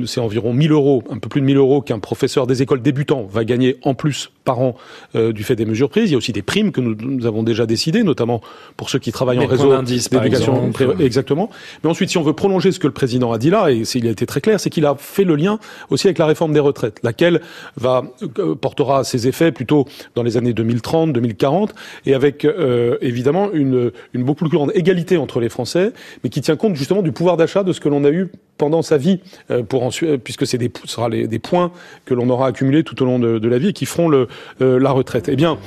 c'est 0.06 0.20
environ 0.20 0.52
1000 0.52 0.72
euros, 0.72 1.02
un 1.10 1.18
peu 1.18 1.28
plus 1.28 1.40
de 1.40 1.46
1000 1.46 1.56
euros 1.56 1.82
qu'un 1.82 1.98
professeur 1.98 2.46
des 2.46 2.62
écoles 2.62 2.82
débutants 2.82 3.26
va 3.30 3.44
gagner 3.44 3.76
en 3.82 3.94
plus 3.94 4.30
par 4.44 4.60
an 4.60 4.76
du 5.14 5.44
fait 5.44 5.56
des 5.56 5.64
mesures 5.64 5.88
prises. 5.88 6.10
Il 6.10 6.12
y 6.12 6.14
a 6.14 6.18
aussi 6.18 6.32
des 6.32 6.42
primes 6.42 6.72
que 6.72 6.80
nous, 6.80 6.94
nous 6.94 7.26
avons 7.26 7.42
déjà 7.42 7.66
décidées, 7.66 8.02
notamment 8.02 8.40
pour 8.76 8.90
ceux 8.90 8.98
qui 8.98 9.12
travaillent 9.12 9.38
en 9.38 9.46
réseau 9.46 9.74
d'éducation. 9.82 10.70
Exactement. 10.98 11.50
Mais 11.82 11.90
ensuite, 11.90 12.10
si 12.10 12.18
on 12.18 12.22
veut 12.22 12.32
prolonger 12.32 12.72
ce 12.72 12.78
que 12.78 12.86
le 12.86 12.92
président 12.92 13.32
a 13.32 13.38
dit 13.38 13.50
là, 13.50 13.70
et 13.70 13.84
il 14.06 14.08
a 14.08 14.12
été 14.12 14.26
très 14.26 14.40
clair, 14.40 14.60
c'est 14.60 14.70
qu'il 14.70 14.86
a 14.86 14.94
fait 14.96 15.24
le 15.24 15.36
lien 15.36 15.58
aussi 15.90 16.06
avec 16.06 16.18
la 16.18 16.26
réforme 16.26 16.52
des 16.52 16.60
retraites, 16.60 17.00
laquelle 17.02 17.40
va 17.76 18.04
euh, 18.38 18.54
portera 18.54 19.04
ses 19.04 19.28
effets 19.28 19.52
plutôt 19.52 19.86
dans 20.14 20.22
les 20.22 20.36
années 20.36 20.52
2030, 20.52 21.12
2040, 21.12 21.74
et 22.06 22.14
avec 22.14 22.44
euh, 22.44 22.96
évidemment 23.00 23.52
une, 23.52 23.90
une 24.14 24.24
beaucoup 24.24 24.44
plus 24.44 24.56
grande 24.56 24.72
égalité 24.74 25.16
entre 25.16 25.40
les 25.40 25.48
Français, 25.48 25.92
mais 26.22 26.30
qui 26.30 26.40
tient 26.40 26.56
compte 26.56 26.76
justement 26.76 27.02
du 27.02 27.12
pouvoir 27.12 27.36
d'achat 27.36 27.64
de 27.64 27.72
ce 27.72 27.80
que 27.80 27.88
l'on 27.88 28.04
a 28.04 28.10
eu 28.10 28.30
pendant 28.58 28.82
sa 28.82 28.96
vie, 28.96 29.20
euh, 29.50 29.62
pour 29.62 29.82
ensuite, 29.82 30.16
puisque 30.16 30.46
c'est 30.46 30.58
des, 30.58 30.70
ce 30.84 30.94
sera 30.94 31.08
les, 31.08 31.26
des 31.26 31.38
points 31.38 31.72
que 32.04 32.14
l'on 32.14 32.28
aura 32.30 32.48
accumulés 32.48 32.84
tout 32.84 33.00
au 33.02 33.06
long 33.06 33.18
de, 33.18 33.38
de, 33.38 33.48
la 33.48 33.58
vie 33.58 33.68
et 33.68 33.72
qui 33.72 33.86
feront 33.86 34.08
le, 34.08 34.28
la 34.60 34.90
retraite. 34.90 35.28
Eh 35.28 35.36
bien, 35.36 35.58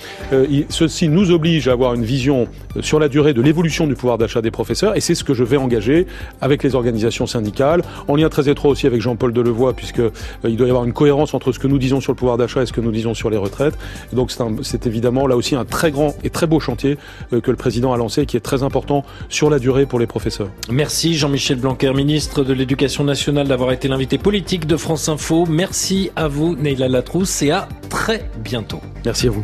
ceci 0.70 1.10
nous 1.10 1.32
oblige 1.32 1.68
à 1.68 1.74
avoir 1.74 1.94
une 1.94 2.04
vision 2.04 2.48
sur 2.82 3.00
la 3.00 3.08
durée 3.08 3.34
de 3.34 3.42
l'évolution 3.42 3.88
du 3.88 3.96
pouvoir 3.96 4.18
d'achat 4.18 4.42
des 4.42 4.52
professeurs, 4.52 4.96
et 4.96 5.02
c'est 5.02 5.16
ce 5.16 5.24
que 5.24 5.34
je 5.34 5.44
vais 5.44 5.58
engager 5.58 6.08
avec 6.42 6.64
les 6.64 6.76
organisations 6.76 7.28
syndicales, 7.28 7.84
en 8.08 8.16
lien 8.16 8.30
très 8.30 8.50
étroit 8.50 8.72
aussi 8.72 8.88
avec 8.88 9.02
Jean-Paul 9.02 9.34
Delevoye, 9.34 9.74
puisque 9.74 10.00
euh, 10.00 10.12
il 10.44 10.56
doit 10.56 10.68
y 10.68 10.70
avoir 10.70 10.86
une 10.86 10.94
cohérence 10.94 11.34
entre 11.34 11.52
ce 11.52 11.60
que 11.60 11.68
nous 11.68 11.78
disons 11.78 12.02
sur 12.02 12.12
le 12.12 12.18
pouvoir 12.18 12.38
d'achat 12.38 12.62
et 12.62 12.66
ce 12.66 12.74
que 12.74 12.82
nous 12.82 12.92
disons 12.92 13.14
sur 13.14 13.30
les 13.30 13.38
retraites. 13.38 13.78
Et 14.12 14.16
donc 14.16 14.32
c'est 14.62 14.88
évidemment 14.88 15.28
là 15.28 15.36
aussi 15.36 15.56
un 15.56 15.66
très 15.66 15.92
grand 15.92 16.16
et 16.24 16.30
très 16.30 16.48
beau 16.48 16.60
chantier 16.60 16.98
euh, 17.34 17.42
que 17.42 17.52
le 17.52 17.58
président 17.58 17.94
a 17.94 17.98
lancé, 17.98 18.26
qui 18.26 18.38
est 18.38 18.42
très 18.42 18.64
important 18.64 19.04
sur 19.30 19.50
la 19.50 19.60
durée 19.60 19.86
pour 19.86 20.00
les 20.00 20.08
professeurs. 20.08 20.50
Merci 20.72 21.16
Jean-Michel 21.16 21.58
Blanquer, 21.58 21.94
ministre 21.94 22.44
de 22.44 22.54
l'Éducation 22.80 23.04
nationale, 23.04 23.46
d'avoir 23.46 23.74
été 23.74 23.90
l'invité 23.90 24.18
politique 24.18 24.66
de 24.66 24.78
France 24.78 25.10
Info. 25.10 25.46
Merci 25.46 26.12
à 26.16 26.30
vous 26.30 26.56
Neila 26.56 26.88
Latrousse 26.88 27.42
et 27.42 27.52
à 27.52 27.68
très 27.90 28.30
bientôt. 28.42 28.80
Merci 29.04 29.28
à 29.28 29.32
vous. 29.32 29.38